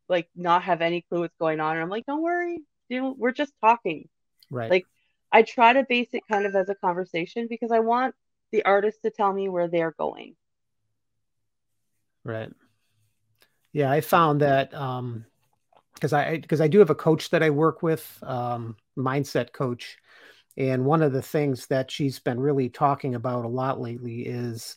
like 0.10 0.30
not 0.36 0.64
have 0.64 0.82
any 0.82 1.02
clue 1.02 1.22
what's 1.22 1.36
going 1.40 1.60
on. 1.60 1.76
And 1.76 1.82
I'm 1.82 1.90
like, 1.90 2.06
don't 2.06 2.22
worry, 2.22 2.60
you 2.90 3.02
know, 3.02 3.16
we're 3.18 3.32
just 3.32 3.54
talking. 3.62 4.10
Right. 4.52 4.70
Like 4.70 4.86
I 5.32 5.42
try 5.42 5.74
to 5.74 5.86
base 5.88 6.10
it 6.14 6.24
kind 6.30 6.46
of 6.46 6.56
as 6.56 6.70
a 6.70 6.76
conversation 6.76 7.48
because 7.50 7.72
I 7.72 7.80
want 7.80 8.16
the 8.52 8.64
artist 8.66 9.00
to 9.04 9.10
tell 9.10 9.34
me 9.34 9.50
where 9.50 9.68
they're 9.68 9.96
going. 9.98 10.36
Right. 12.24 12.52
Yeah, 13.72 13.92
I 13.92 14.02
found 14.02 14.42
that 14.42 14.74
um 14.74 15.26
because 16.04 16.12
I 16.12 16.38
because 16.38 16.60
I 16.60 16.68
do 16.68 16.80
have 16.80 16.90
a 16.90 16.96
coach 16.96 17.30
that 17.30 17.42
I 17.42 17.50
work 17.50 17.82
with, 17.82 18.20
um, 18.24 18.76
mindset 18.98 19.54
coach, 19.54 19.98
and 20.58 20.84
one 20.84 21.02
of 21.02 21.14
the 21.14 21.22
things 21.22 21.68
that 21.68 21.90
she's 21.90 22.20
been 22.20 22.42
really 22.42 22.68
talking 22.68 23.16
about 23.16 23.46
a 23.46 23.48
lot 23.48 23.80
lately 23.80 24.24
is 24.24 24.76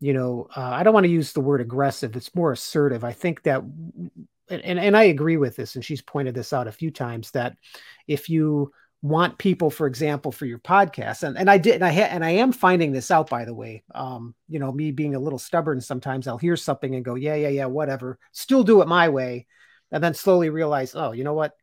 you 0.00 0.12
know, 0.12 0.48
uh, 0.54 0.60
I 0.60 0.82
don't 0.82 0.92
want 0.92 1.04
to 1.04 1.12
use 1.12 1.32
the 1.32 1.40
word 1.40 1.60
aggressive. 1.62 2.14
It's 2.14 2.34
more 2.34 2.52
assertive. 2.52 3.04
I 3.04 3.12
think 3.12 3.42
that, 3.44 3.62
and, 3.62 4.78
and 4.78 4.96
I 4.96 5.04
agree 5.04 5.38
with 5.38 5.56
this, 5.56 5.76
and 5.76 5.84
she's 5.84 6.02
pointed 6.02 6.34
this 6.34 6.52
out 6.52 6.66
a 6.66 6.72
few 6.72 6.90
times 6.90 7.30
that 7.30 7.56
if 8.06 8.28
you 8.28 8.72
want 9.00 9.38
people, 9.38 9.70
for 9.70 9.86
example, 9.86 10.30
for 10.32 10.44
your 10.44 10.58
podcast, 10.58 11.22
and, 11.22 11.38
and 11.38 11.48
I 11.48 11.56
did, 11.56 11.76
and 11.76 11.84
I 11.84 11.92
ha- 11.92 12.10
and 12.10 12.24
I 12.24 12.30
am 12.30 12.52
finding 12.52 12.92
this 12.92 13.10
out, 13.10 13.30
by 13.30 13.44
the 13.44 13.54
way. 13.54 13.82
Um, 13.94 14.34
you 14.48 14.58
know, 14.58 14.72
me 14.72 14.90
being 14.90 15.14
a 15.14 15.20
little 15.20 15.38
stubborn, 15.38 15.80
sometimes 15.80 16.26
I'll 16.26 16.38
hear 16.38 16.56
something 16.56 16.94
and 16.94 17.04
go, 17.04 17.14
yeah, 17.14 17.36
yeah, 17.36 17.48
yeah, 17.48 17.66
whatever. 17.66 18.18
Still 18.32 18.64
do 18.64 18.82
it 18.82 18.88
my 18.88 19.08
way, 19.08 19.46
and 19.94 20.04
then 20.04 20.12
slowly 20.12 20.50
realize, 20.50 20.94
oh, 20.94 21.12
you 21.12 21.24
know 21.24 21.32
what, 21.32 21.56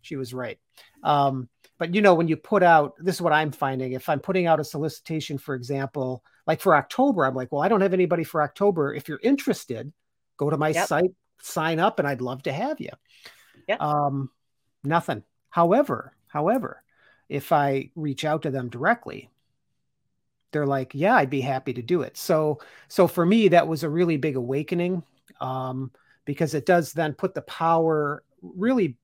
she 0.00 0.16
was 0.16 0.34
right. 0.34 0.58
Um, 1.04 1.48
but 1.78 1.94
you 1.94 2.00
know, 2.02 2.14
when 2.14 2.26
you 2.26 2.36
put 2.36 2.62
out, 2.62 2.94
this 2.98 3.16
is 3.16 3.22
what 3.22 3.32
I'm 3.32 3.52
finding. 3.52 3.92
If 3.92 4.08
I'm 4.08 4.20
putting 4.20 4.46
out 4.46 4.58
a 4.58 4.64
solicitation, 4.64 5.38
for 5.38 5.54
example 5.54 6.24
like 6.46 6.60
for 6.60 6.76
October, 6.76 7.24
I'm 7.24 7.34
like, 7.34 7.50
well, 7.52 7.62
I 7.62 7.68
don't 7.68 7.80
have 7.80 7.94
anybody 7.94 8.24
for 8.24 8.42
October. 8.42 8.94
If 8.94 9.08
you're 9.08 9.20
interested, 9.22 9.92
go 10.36 10.50
to 10.50 10.56
my 10.56 10.70
yep. 10.70 10.88
site, 10.88 11.10
sign 11.40 11.78
up, 11.80 11.98
and 11.98 12.08
I'd 12.08 12.20
love 12.20 12.42
to 12.44 12.52
have 12.52 12.80
you. 12.80 12.90
Yep. 13.68 13.80
Um, 13.80 14.30
nothing. 14.82 15.22
However, 15.48 16.14
however, 16.26 16.82
if 17.28 17.52
I 17.52 17.90
reach 17.94 18.24
out 18.24 18.42
to 18.42 18.50
them 18.50 18.68
directly, 18.68 19.30
they're 20.52 20.66
like, 20.66 20.92
yeah, 20.94 21.16
I'd 21.16 21.30
be 21.30 21.40
happy 21.40 21.72
to 21.74 21.82
do 21.82 22.02
it. 22.02 22.16
So, 22.16 22.60
so 22.88 23.08
for 23.08 23.24
me, 23.24 23.48
that 23.48 23.66
was 23.66 23.82
a 23.82 23.88
really 23.88 24.18
big 24.18 24.36
awakening 24.36 25.02
um, 25.40 25.90
because 26.24 26.54
it 26.54 26.66
does 26.66 26.92
then 26.92 27.12
put 27.12 27.34
the 27.34 27.42
power 27.42 28.22
really 28.42 28.96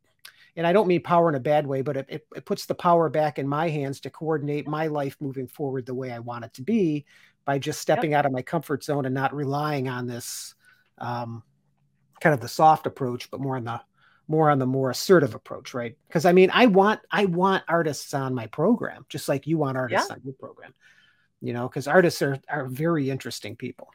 and 0.57 0.67
I 0.67 0.73
don't 0.73 0.89
mean 0.89 1.03
power 1.03 1.29
in 1.29 1.37
a 1.37 1.41
bad 1.41 1.67
way, 1.67 1.81
but 1.81 1.97
it, 1.97 2.07
it, 2.09 2.27
it, 2.35 2.45
puts 2.45 2.67
the 2.67 2.75
power 2.75 3.09
back 3.09 3.39
in 3.39 3.47
my 3.47 3.69
hands 3.69 4.01
to 4.01 4.11
coordinate 4.11 4.67
my 4.67 4.89
life 4.89 5.17
moving 5.21 5.47
forward 5.47 5.87
the 5.87 5.95
way 5.95 6.11
I 6.11 6.19
want 6.19 6.45
it 6.45 6.53
to 6.55 6.63
be 6.63 7.07
by 7.45 7.59
just 7.59 7.81
stepping 7.81 8.11
yep. 8.11 8.19
out 8.19 8.27
of 8.27 8.33
my 8.33 8.43
comfort 8.43 8.85
zone 8.85 9.07
and 9.07 9.15
not 9.15 9.35
relying 9.35 9.89
on 9.89 10.07
this 10.07 10.55
um, 10.99 11.43
kind 12.21 12.35
of 12.35 12.41
the 12.41 12.49
soft 12.49 12.87
approach, 12.87 13.31
but 13.31 13.41
more 13.41 13.57
on 13.57 13.65
the 13.65 13.81
more 14.29 14.49
on 14.51 14.61
the 14.61 14.67
more 14.67 14.91
assertive 14.91 15.35
approach, 15.35 15.75
right? 15.75 15.97
Because 16.07 16.25
I 16.25 16.33
mean, 16.33 16.51
I 16.53 16.67
want 16.67 17.01
I 17.11 17.25
want 17.25 17.65
artists 17.67 18.15
on 18.15 18.35
my 18.35 18.47
program, 18.47 19.05
just 19.09 19.29
like 19.29 19.47
you 19.47 19.59
want 19.59 19.77
artists 19.77 20.09
yeah. 20.09 20.15
on 20.15 20.21
your 20.25 20.35
program. 20.35 20.75
You 21.41 21.53
know, 21.53 21.69
because 21.69 21.89
artists 21.89 22.23
are 22.23 22.39
are 22.49 22.67
very 22.67 23.11
interesting 23.11 23.57
people. 23.57 23.89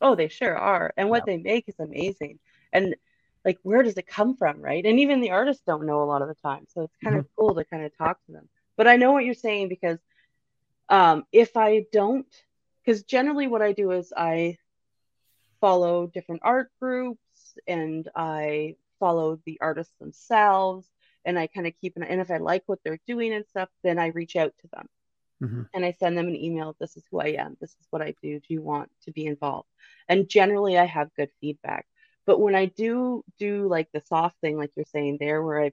Oh, 0.00 0.14
they 0.14 0.28
sure 0.28 0.56
are, 0.56 0.92
and 0.96 1.08
what 1.08 1.24
they 1.24 1.38
make 1.38 1.68
is 1.68 1.76
amazing. 1.78 2.38
And 2.74 2.94
like, 3.44 3.58
where 3.62 3.82
does 3.82 3.96
it 3.96 4.06
come 4.06 4.36
from, 4.36 4.60
right? 4.60 4.84
And 4.84 5.00
even 5.00 5.20
the 5.20 5.30
artists 5.30 5.62
don't 5.66 5.86
know 5.86 6.02
a 6.02 6.04
lot 6.04 6.22
of 6.22 6.28
the 6.28 6.34
time, 6.34 6.66
so 6.68 6.82
it's 6.82 6.96
kind 7.02 7.16
mm-hmm. 7.16 7.20
of 7.20 7.36
cool 7.36 7.54
to 7.54 7.64
kind 7.64 7.84
of 7.84 7.96
talk 7.96 8.18
to 8.26 8.32
them. 8.32 8.48
But 8.76 8.88
I 8.88 8.96
know 8.96 9.12
what 9.12 9.24
you're 9.24 9.34
saying 9.34 9.68
because 9.68 9.98
um, 10.88 11.24
if 11.32 11.56
I 11.56 11.86
don't 11.92 12.26
because 12.84 13.02
generally 13.04 13.46
what 13.46 13.62
I 13.62 13.72
do 13.72 13.92
is 13.92 14.12
I 14.14 14.58
follow 15.60 16.06
different 16.06 16.42
art 16.44 16.70
groups 16.80 17.56
and 17.66 18.08
I 18.14 18.76
follow 19.00 19.40
the 19.46 19.58
artists 19.60 19.94
themselves 19.98 20.86
and 21.24 21.38
I 21.38 21.46
kind 21.46 21.66
of 21.66 21.72
keep 21.80 21.96
an 21.96 22.02
and 22.02 22.20
if 22.20 22.30
I 22.30 22.36
like 22.38 22.64
what 22.66 22.80
they're 22.84 23.00
doing 23.06 23.32
and 23.32 23.46
stuff, 23.46 23.68
then 23.82 23.98
I 23.98 24.08
reach 24.08 24.36
out 24.36 24.52
to 24.60 24.68
them. 24.72 24.88
Mm-hmm. 25.42 25.62
And 25.74 25.84
I 25.84 25.92
send 25.92 26.16
them 26.16 26.28
an 26.28 26.36
email. 26.36 26.76
This 26.78 26.96
is 26.96 27.04
who 27.10 27.20
I 27.20 27.36
am. 27.38 27.56
This 27.60 27.70
is 27.70 27.86
what 27.90 28.02
I 28.02 28.14
do. 28.22 28.38
Do 28.38 28.54
you 28.54 28.62
want 28.62 28.90
to 29.04 29.10
be 29.10 29.26
involved? 29.26 29.68
And 30.08 30.28
generally, 30.28 30.78
I 30.78 30.84
have 30.84 31.14
good 31.16 31.30
feedback. 31.40 31.86
But 32.26 32.40
when 32.40 32.54
I 32.54 32.66
do 32.66 33.24
do 33.38 33.68
like 33.68 33.88
the 33.92 34.02
soft 34.06 34.40
thing, 34.40 34.56
like 34.56 34.70
you're 34.76 34.86
saying 34.86 35.18
there, 35.20 35.42
where 35.42 35.62
I 35.62 35.72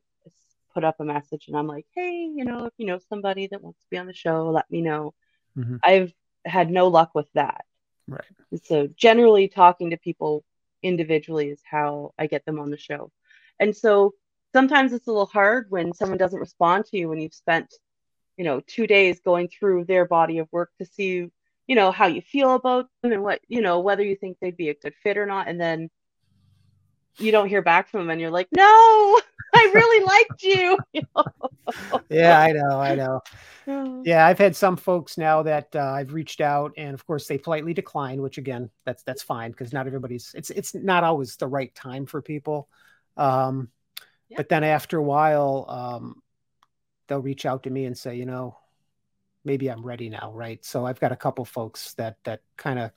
put 0.73 0.83
up 0.83 0.99
a 0.99 1.05
message 1.05 1.47
and 1.47 1.57
I'm 1.57 1.67
like, 1.67 1.85
hey, 1.95 2.29
you 2.33 2.45
know, 2.45 2.65
if 2.65 2.73
you 2.77 2.85
know 2.85 2.99
somebody 3.09 3.47
that 3.47 3.61
wants 3.61 3.79
to 3.81 3.87
be 3.89 3.97
on 3.97 4.07
the 4.07 4.13
show, 4.13 4.49
let 4.49 4.69
me 4.69 4.81
know. 4.81 5.13
Mm-hmm. 5.57 5.77
I've 5.83 6.13
had 6.45 6.69
no 6.69 6.87
luck 6.87 7.11
with 7.13 7.27
that. 7.33 7.65
Right. 8.07 8.23
So 8.63 8.87
generally 8.95 9.47
talking 9.47 9.91
to 9.91 9.97
people 9.97 10.43
individually 10.83 11.49
is 11.49 11.61
how 11.69 12.13
I 12.17 12.27
get 12.27 12.45
them 12.45 12.59
on 12.59 12.69
the 12.71 12.77
show. 12.77 13.11
And 13.59 13.75
so 13.75 14.13
sometimes 14.53 14.93
it's 14.93 15.07
a 15.07 15.11
little 15.11 15.25
hard 15.27 15.67
when 15.69 15.93
someone 15.93 16.17
doesn't 16.17 16.39
respond 16.39 16.85
to 16.85 16.97
you 16.97 17.09
when 17.09 17.19
you've 17.19 17.33
spent, 17.33 17.73
you 18.37 18.43
know, 18.43 18.61
two 18.65 18.87
days 18.87 19.19
going 19.19 19.47
through 19.47 19.85
their 19.85 20.05
body 20.05 20.39
of 20.39 20.47
work 20.51 20.71
to 20.79 20.85
see, 20.85 21.29
you 21.67 21.75
know, 21.75 21.91
how 21.91 22.07
you 22.07 22.21
feel 22.21 22.55
about 22.55 22.87
them 23.01 23.11
and 23.11 23.23
what, 23.23 23.39
you 23.47 23.61
know, 23.61 23.79
whether 23.79 24.03
you 24.03 24.15
think 24.15 24.37
they'd 24.39 24.57
be 24.57 24.69
a 24.69 24.73
good 24.73 24.93
fit 25.03 25.17
or 25.17 25.25
not. 25.25 25.47
And 25.47 25.59
then 25.59 25.89
you 27.17 27.31
don't 27.31 27.47
hear 27.47 27.61
back 27.61 27.89
from 27.89 28.01
them 28.01 28.09
and 28.09 28.21
you're 28.21 28.31
like, 28.31 28.47
no, 28.51 28.63
I 29.53 29.71
really 29.73 30.05
liked 30.05 30.43
you. 30.43 30.77
yeah, 32.09 32.39
I 32.39 32.51
know, 32.51 32.79
I 32.79 32.95
know. 32.95 33.21
Yeah, 34.03 34.25
I've 34.25 34.39
had 34.39 34.55
some 34.55 34.75
folks 34.75 35.17
now 35.17 35.43
that 35.43 35.75
uh, 35.75 35.79
I've 35.79 36.13
reached 36.13 36.41
out, 36.41 36.73
and 36.77 36.93
of 36.93 37.05
course 37.05 37.27
they 37.27 37.37
politely 37.37 37.73
decline, 37.73 38.21
which 38.21 38.37
again, 38.37 38.69
that's 38.85 39.03
that's 39.03 39.21
fine 39.21 39.51
because 39.51 39.71
not 39.71 39.87
everybody's. 39.87 40.33
It's 40.35 40.49
it's 40.49 40.73
not 40.73 41.03
always 41.03 41.35
the 41.35 41.47
right 41.47 41.73
time 41.75 42.05
for 42.05 42.21
people. 42.21 42.67
Um, 43.17 43.69
yeah. 44.29 44.37
But 44.37 44.49
then 44.49 44.63
after 44.63 44.97
a 44.97 45.03
while, 45.03 45.65
um, 45.69 46.21
they'll 47.07 47.19
reach 47.19 47.45
out 47.45 47.63
to 47.63 47.69
me 47.69 47.85
and 47.85 47.97
say, 47.97 48.15
you 48.15 48.25
know, 48.25 48.57
maybe 49.43 49.69
I'm 49.69 49.85
ready 49.85 50.09
now, 50.09 50.31
right? 50.33 50.63
So 50.65 50.85
I've 50.85 50.99
got 50.99 51.11
a 51.11 51.17
couple 51.17 51.45
folks 51.45 51.93
that 51.93 52.17
that 52.23 52.41
kind 52.57 52.79
of 52.79 52.91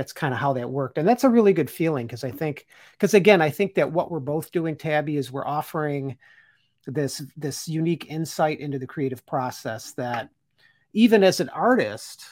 that's 0.00 0.12
kind 0.12 0.32
of 0.32 0.40
how 0.40 0.54
that 0.54 0.70
worked 0.70 0.96
and 0.96 1.06
that's 1.06 1.24
a 1.24 1.28
really 1.28 1.52
good 1.52 1.70
feeling 1.70 2.06
because 2.06 2.24
i 2.24 2.30
think 2.30 2.66
because 2.92 3.12
again 3.12 3.42
i 3.42 3.50
think 3.50 3.74
that 3.74 3.92
what 3.92 4.10
we're 4.10 4.18
both 4.18 4.50
doing 4.50 4.74
tabby 4.74 5.16
is 5.16 5.30
we're 5.30 5.46
offering 5.46 6.16
this 6.86 7.22
this 7.36 7.68
unique 7.68 8.06
insight 8.08 8.60
into 8.60 8.78
the 8.78 8.86
creative 8.86 9.24
process 9.26 9.92
that 9.92 10.30
even 10.94 11.22
as 11.22 11.40
an 11.40 11.50
artist 11.50 12.24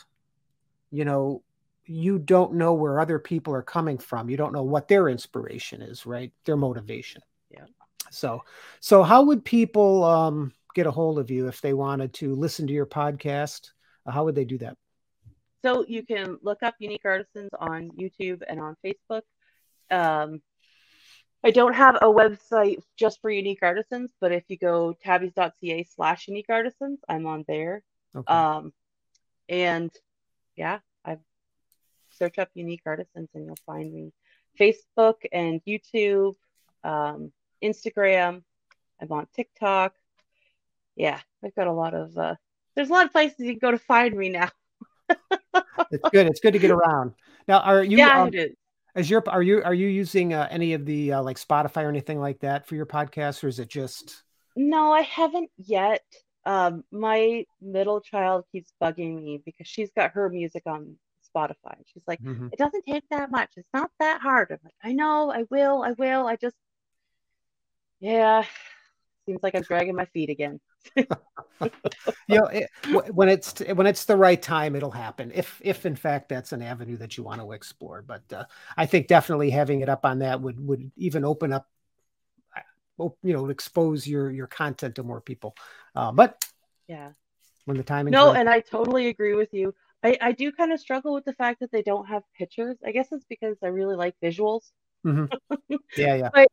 you 0.91 1.05
know 1.05 1.43
you 1.85 2.19
don't 2.19 2.55
know 2.55 2.73
where 2.73 3.01
other 3.01 3.19
people 3.19 3.53
are 3.53 3.63
coming 3.63 3.99
from 3.99 4.31
you 4.31 4.37
don't 4.37 4.55
know 4.55 4.63
what 4.63 4.89
their 4.89 5.09
inspiration 5.09 5.83
is 5.83 6.07
right 6.07 6.33
their 6.47 6.57
motivation 6.57 7.21
yeah 7.51 7.67
so 8.11 8.43
so 8.81 9.03
how 9.03 9.23
would 9.23 9.45
people 9.45 10.05
um 10.05 10.53
get 10.75 10.87
a 10.87 10.91
hold 10.91 11.19
of 11.19 11.31
you 11.31 11.49
if 11.49 11.61
they 11.61 11.75
wanted 11.75 12.13
to 12.15 12.35
listen 12.35 12.67
to 12.67 12.73
your 12.73 12.87
podcast? 12.87 13.73
How 14.07 14.25
would 14.25 14.37
they 14.37 14.45
do 14.45 14.59
that? 14.59 14.77
So 15.65 15.85
you 15.87 16.05
can 16.05 16.39
look 16.43 16.63
up 16.63 16.75
Unique 16.79 17.05
Artisans 17.05 17.51
on 17.59 17.91
YouTube 17.91 18.43
and 18.47 18.61
on 18.61 18.77
Facebook. 18.85 19.23
Um, 19.91 20.41
I 21.45 21.51
don't 21.51 21.75
have 21.75 21.97
a 21.97 22.07
website 22.07 22.79
just 22.97 23.21
for 23.21 23.31
Unique 23.31 23.61
Artisans, 23.63 24.11
but 24.21 24.33
if 24.33 24.45
you 24.49 24.59
go 24.59 24.93
tabby's.ca 24.93 25.85
slash 25.85 26.29
Unique 26.29 26.47
Artisans, 26.49 26.99
I'm 27.09 27.27
on 27.27 27.45
there. 27.47 27.83
Okay. 28.15 28.33
Um, 28.33 28.73
and 29.49 29.91
yeah, 30.57 30.81
I've 31.05 31.21
search 32.11 32.39
up 32.39 32.51
Unique 32.55 32.83
Artisans 32.87 33.29
and 33.35 33.47
you'll 33.47 33.57
find 33.67 33.93
me. 33.93 34.13
Facebook 34.59 35.15
and 35.33 35.61
YouTube, 35.67 36.35
um, 36.83 37.33
Instagram. 37.63 38.43
I'm 39.01 39.13
on 39.13 39.27
TikTok. 39.35 39.95
Yeah, 40.97 41.21
I've 41.45 41.55
got 41.55 41.69
a 41.69 41.73
lot 41.73 41.95
of. 41.95 42.19
Uh, 42.19 42.35
there's 42.75 42.91
a 42.91 42.93
lot 42.93 43.07
of 43.07 43.13
places 43.13 43.39
you 43.39 43.53
can 43.53 43.61
go 43.61 43.71
to 43.71 43.79
find 43.79 44.17
me 44.17 44.31
now. 44.31 44.51
it's 45.91 46.11
good. 46.11 46.27
It's 46.27 46.41
good 46.41 46.53
to 46.53 46.59
get 46.59 46.71
around. 46.71 47.13
Now, 47.47 47.61
are 47.61 47.83
you? 47.83 47.99
Yeah, 47.99 48.23
um, 48.23 48.29
it 48.29 48.35
is. 48.35 48.57
As 48.95 49.09
your 49.09 49.23
are 49.29 49.43
you 49.43 49.63
are 49.63 49.75
you 49.75 49.87
using 49.87 50.35
uh, 50.35 50.49
any 50.51 50.73
of 50.73 50.85
the 50.85 51.13
uh, 51.13 51.23
like 51.23 51.39
Spotify 51.39 51.85
or 51.85 51.89
anything 51.89 52.19
like 52.19 52.41
that 52.41 52.67
for 52.67 52.75
your 52.75 52.87
podcast, 52.87 53.45
or 53.45 53.49
is 53.49 53.59
it 53.59 53.69
just? 53.69 54.23
No, 54.57 54.93
I 54.93 55.03
haven't 55.03 55.51
yet. 55.57 56.03
Um, 56.45 56.83
my 56.91 57.45
middle 57.61 58.01
child 58.01 58.45
keeps 58.51 58.73
bugging 58.83 59.23
me 59.23 59.43
because 59.45 59.67
she's 59.67 59.91
got 59.95 60.13
her 60.13 60.29
music 60.31 60.63
on 60.67 60.97
Spotify. 61.35 61.77
She's 61.93 62.03
like, 62.07 62.21
mm-hmm. 62.23 62.49
it 62.53 62.59
doesn't 62.59 62.85
take 62.87 63.05
that 63.11 63.31
much. 63.31 63.51
It's 63.57 63.69
not 63.75 63.91
that 64.01 64.21
hard. 64.21 64.51
I'm 64.51 64.59
like, 64.65 64.75
I 64.83 64.93
know, 64.93 65.31
I 65.31 65.45
will, 65.51 65.83
I 65.83 65.93
will. 65.93 66.27
I 66.27 66.37
just, 66.37 66.57
yeah, 68.01 68.45
seems 69.27 69.43
like 69.43 69.55
I'm 69.55 69.63
dragging 69.63 69.95
my 69.95 70.07
feet 70.07 70.31
again. 70.31 70.59
you 70.97 71.07
know, 72.29 72.47
it, 72.47 72.69
when 73.13 73.29
it's 73.29 73.59
when 73.61 73.87
it's 73.87 74.05
the 74.05 74.17
right 74.17 74.41
time, 74.41 74.75
it'll 74.77 74.91
happen. 74.91 75.33
If 75.35 75.61
if 75.65 75.87
in 75.87 75.97
fact 75.97 76.29
that's 76.29 76.53
an 76.53 76.63
avenue 76.63 76.97
that 76.99 77.17
you 77.17 77.25
want 77.25 77.41
to 77.41 77.53
explore, 77.53 78.03
but 78.03 78.23
uh, 78.33 78.45
I 78.77 78.87
think 78.87 79.07
definitely 79.07 79.51
having 79.51 79.81
it 79.81 79.89
up 79.89 80.05
on 80.05 80.21
that 80.21 80.41
would 80.41 80.65
would 80.67 80.91
even 80.97 81.25
open 81.25 81.53
up, 81.53 81.69
uh, 82.57 83.09
you 83.23 83.33
know, 83.33 83.49
expose 83.49 84.07
your 84.07 84.31
your 84.31 84.47
content 84.47 84.97
to 84.97 85.03
more 85.03 85.21
people. 85.21 85.57
Uh, 85.95 86.13
but 86.13 86.45
yeah, 86.87 87.11
when 87.65 87.77
the 87.77 87.83
timing. 87.83 88.13
No, 88.13 88.29
right. 88.29 88.41
and 88.41 88.49
I 88.49 88.61
totally 88.61 89.09
agree 89.09 89.35
with 89.35 89.53
you. 89.53 89.75
I, 90.03 90.17
I 90.21 90.33
do 90.33 90.53
kind 90.53 90.73
of 90.73 90.81
struggle 90.81 91.13
with 91.13 91.25
the 91.25 91.33
fact 91.33 91.61
that 91.61 91.73
they 91.73 91.83
don't 91.83 92.07
have 92.07 92.23
pictures. 92.37 92.77
I 92.87 92.93
guess 92.93 93.09
it's 93.11 93.25
because 93.29 93.57
I 93.63 93.67
really 93.67 93.97
like 93.97 94.15
visuals. 94.23 94.71
Mm-hmm. 95.05 95.57
Yeah, 95.97 96.15
yeah. 96.15 96.31
but 96.33 96.49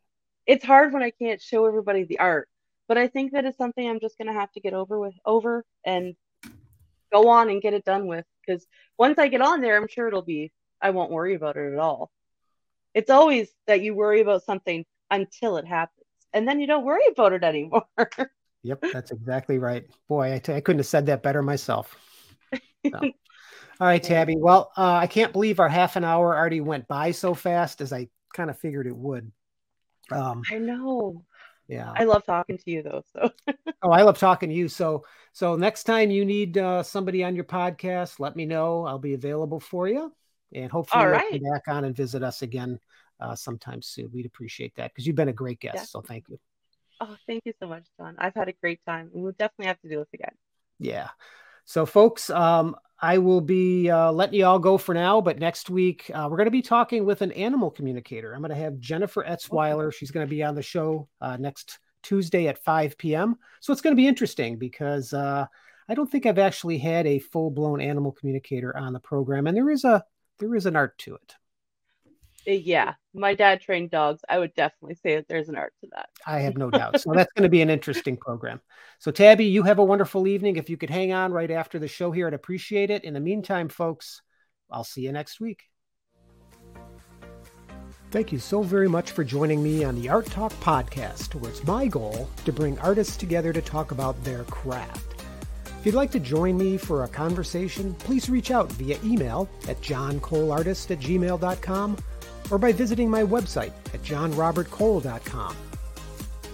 it's 0.45 0.63
hard 0.63 0.93
when 0.93 1.03
I 1.03 1.11
can't 1.11 1.41
show 1.41 1.65
everybody 1.65 2.03
the 2.03 2.19
art. 2.19 2.47
But 2.87 2.97
I 2.97 3.07
think 3.07 3.31
that 3.31 3.45
is 3.45 3.55
something 3.57 3.87
I'm 3.87 3.99
just 3.99 4.17
gonna 4.17 4.33
have 4.33 4.51
to 4.53 4.59
get 4.59 4.73
over 4.73 4.99
with 4.99 5.15
over 5.25 5.65
and 5.85 6.15
go 7.11 7.29
on 7.29 7.49
and 7.49 7.61
get 7.61 7.73
it 7.73 7.85
done 7.85 8.07
with. 8.07 8.25
Because 8.45 8.65
once 8.97 9.17
I 9.17 9.27
get 9.27 9.41
on 9.41 9.61
there, 9.61 9.77
I'm 9.77 9.87
sure 9.87 10.07
it'll 10.07 10.21
be 10.21 10.51
I 10.81 10.91
won't 10.91 11.11
worry 11.11 11.35
about 11.35 11.57
it 11.57 11.73
at 11.73 11.79
all. 11.79 12.11
It's 12.93 13.09
always 13.09 13.49
that 13.67 13.81
you 13.81 13.95
worry 13.95 14.21
about 14.21 14.43
something 14.43 14.85
until 15.11 15.57
it 15.57 15.65
happens. 15.65 16.05
And 16.33 16.47
then 16.47 16.59
you 16.59 16.67
don't 16.67 16.85
worry 16.85 17.05
about 17.11 17.33
it 17.33 17.43
anymore. 17.43 17.85
yep, 18.63 18.83
that's 18.93 19.11
exactly 19.11 19.57
right. 19.57 19.85
Boy, 20.07 20.33
I 20.33 20.39
t- 20.39 20.53
I 20.53 20.61
couldn't 20.61 20.79
have 20.79 20.85
said 20.85 21.05
that 21.07 21.23
better 21.23 21.41
myself. 21.41 21.97
So. 22.53 22.99
All 23.79 23.87
right, 23.87 24.01
Tabby. 24.01 24.37
Well, 24.37 24.71
uh, 24.77 24.93
I 24.93 25.07
can't 25.07 25.33
believe 25.33 25.59
our 25.59 25.67
half 25.67 25.97
an 25.97 26.05
hour 26.05 26.35
already 26.35 26.61
went 26.61 26.87
by 26.87 27.11
so 27.11 27.33
fast 27.33 27.81
as 27.81 27.91
I 27.91 28.07
kind 28.33 28.49
of 28.49 28.57
figured 28.57 28.87
it 28.87 28.95
would. 28.95 29.31
Um, 30.11 30.43
I 30.49 30.59
know. 30.59 31.25
Yeah. 31.67 31.91
I 31.95 32.03
love 32.03 32.23
talking 32.25 32.57
to 32.57 32.71
you 32.71 32.83
though. 32.83 33.03
So. 33.13 33.29
oh, 33.81 33.91
I 33.91 34.03
love 34.03 34.17
talking 34.17 34.49
to 34.49 34.55
you. 34.55 34.67
So, 34.67 35.03
so 35.33 35.55
next 35.55 35.83
time 35.83 36.11
you 36.11 36.25
need 36.25 36.57
uh, 36.57 36.83
somebody 36.83 37.23
on 37.23 37.35
your 37.35 37.45
podcast, 37.45 38.19
let 38.19 38.35
me 38.35 38.45
know. 38.45 38.85
I'll 38.85 38.99
be 38.99 39.13
available 39.13 39.59
for 39.59 39.87
you, 39.87 40.13
and 40.53 40.71
hopefully 40.71 41.03
All 41.03 41.09
right. 41.09 41.31
come 41.31 41.51
back 41.51 41.63
on 41.67 41.85
and 41.85 41.95
visit 41.95 42.23
us 42.23 42.41
again 42.41 42.79
uh, 43.19 43.35
sometime 43.35 43.81
soon. 43.81 44.09
We'd 44.13 44.25
appreciate 44.25 44.75
that 44.75 44.91
because 44.91 45.07
you've 45.07 45.15
been 45.15 45.29
a 45.29 45.33
great 45.33 45.59
guest. 45.59 45.75
Yeah. 45.75 45.83
So, 45.83 46.01
thank 46.01 46.25
you. 46.29 46.39
Oh, 47.01 47.17
thank 47.27 47.43
you 47.45 47.53
so 47.59 47.67
much, 47.67 47.85
John. 47.99 48.15
I've 48.17 48.35
had 48.35 48.47
a 48.47 48.53
great 48.53 48.79
time. 48.85 49.09
We'll 49.11 49.33
definitely 49.33 49.67
have 49.67 49.81
to 49.81 49.89
do 49.89 49.97
this 49.97 50.07
again. 50.13 50.33
Yeah. 50.79 51.09
So, 51.65 51.85
folks, 51.85 52.29
um, 52.29 52.75
I 53.01 53.17
will 53.17 53.41
be 53.41 53.89
uh, 53.89 54.11
letting 54.11 54.39
you 54.39 54.45
all 54.45 54.59
go 54.59 54.77
for 54.77 54.93
now, 54.93 55.19
but 55.19 55.39
next 55.39 55.69
week 55.69 56.09
uh, 56.13 56.27
we're 56.29 56.37
going 56.37 56.45
to 56.45 56.51
be 56.51 56.61
talking 56.61 57.05
with 57.05 57.21
an 57.21 57.31
animal 57.33 57.69
communicator. 57.69 58.33
I'm 58.33 58.41
going 58.41 58.49
to 58.49 58.55
have 58.55 58.79
Jennifer 58.79 59.23
Etzweiler. 59.23 59.93
She's 59.93 60.11
going 60.11 60.25
to 60.25 60.29
be 60.29 60.43
on 60.43 60.55
the 60.55 60.61
show 60.61 61.09
uh, 61.19 61.37
next 61.37 61.79
Tuesday 62.03 62.47
at 62.47 62.63
5 62.63 62.97
p.m. 62.97 63.35
So 63.59 63.73
it's 63.73 63.81
going 63.81 63.95
to 63.95 63.99
be 63.99 64.07
interesting 64.07 64.57
because 64.57 65.11
uh, 65.11 65.45
I 65.89 65.93
don't 65.93 66.09
think 66.09 66.25
I've 66.25 66.39
actually 66.39 66.77
had 66.77 67.05
a 67.05 67.19
full 67.19 67.51
blown 67.51 67.81
animal 67.81 68.11
communicator 68.11 68.75
on 68.77 68.93
the 68.93 68.99
program, 68.99 69.47
and 69.47 69.57
there 69.57 69.69
is 69.69 69.83
a 69.83 70.03
there 70.39 70.55
is 70.55 70.65
an 70.65 70.75
art 70.75 70.97
to 70.99 71.15
it. 71.15 71.35
Uh, 72.47 72.51
yeah, 72.51 72.93
my 73.13 73.33
dad 73.33 73.61
trained 73.61 73.91
dogs. 73.91 74.21
I 74.29 74.37
would 74.39 74.53
definitely 74.53 74.95
say 74.95 75.15
that 75.15 75.27
there's 75.27 75.49
an 75.49 75.55
art 75.55 75.73
to 75.81 75.87
that. 75.93 76.09
I 76.25 76.39
have 76.39 76.57
no 76.57 76.69
doubt. 76.69 76.99
So 77.01 77.11
that's 77.13 77.31
going 77.33 77.43
to 77.43 77.49
be 77.49 77.61
an 77.61 77.69
interesting 77.69 78.17
program. 78.17 78.61
So, 78.99 79.11
Tabby, 79.11 79.45
you 79.45 79.63
have 79.63 79.79
a 79.79 79.83
wonderful 79.83 80.27
evening. 80.27 80.55
If 80.55 80.69
you 80.69 80.77
could 80.77 80.89
hang 80.89 81.11
on 81.11 81.31
right 81.31 81.51
after 81.51 81.79
the 81.79 81.87
show 81.87 82.11
here, 82.11 82.27
I'd 82.27 82.33
appreciate 82.33 82.89
it. 82.89 83.03
In 83.03 83.13
the 83.13 83.19
meantime, 83.19 83.69
folks, 83.69 84.21
I'll 84.69 84.83
see 84.83 85.01
you 85.01 85.11
next 85.11 85.39
week. 85.39 85.63
Thank 88.11 88.31
you 88.31 88.39
so 88.39 88.61
very 88.61 88.87
much 88.87 89.11
for 89.11 89.23
joining 89.23 89.61
me 89.61 89.83
on 89.83 89.99
the 89.99 90.07
Art 90.07 90.27
Talk 90.27 90.53
podcast, 90.53 91.35
where 91.35 91.51
it's 91.51 91.63
my 91.65 91.87
goal 91.87 92.29
to 92.45 92.53
bring 92.53 92.79
artists 92.79 93.17
together 93.17 93.51
to 93.51 93.61
talk 93.61 93.91
about 93.91 94.21
their 94.23 94.43
craft. 94.45 95.15
If 95.79 95.85
you'd 95.85 95.95
like 95.95 96.11
to 96.11 96.19
join 96.19 96.57
me 96.57 96.77
for 96.77 97.03
a 97.03 97.07
conversation, 97.07 97.93
please 97.95 98.29
reach 98.29 98.51
out 98.51 98.71
via 98.71 98.97
email 99.03 99.49
at 99.67 99.81
johncoleartist 99.81 100.91
at 100.91 100.99
gmail.com 100.99 101.97
or 102.51 102.57
by 102.57 102.71
visiting 102.71 103.09
my 103.09 103.23
website 103.23 103.73
at 103.93 104.01
johnrobertcole.com. 104.01 105.55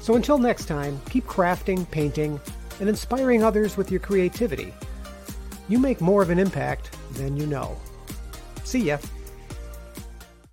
So 0.01 0.15
until 0.15 0.37
next 0.37 0.65
time, 0.65 0.99
keep 1.09 1.25
crafting, 1.27 1.89
painting, 1.91 2.39
and 2.79 2.89
inspiring 2.89 3.43
others 3.43 3.77
with 3.77 3.91
your 3.91 3.99
creativity. 3.99 4.73
You 5.69 5.79
make 5.79 6.01
more 6.01 6.21
of 6.21 6.29
an 6.31 6.39
impact 6.39 6.97
than 7.13 7.37
you 7.37 7.45
know. 7.45 7.77
See 8.63 8.79
ya. 8.79 8.97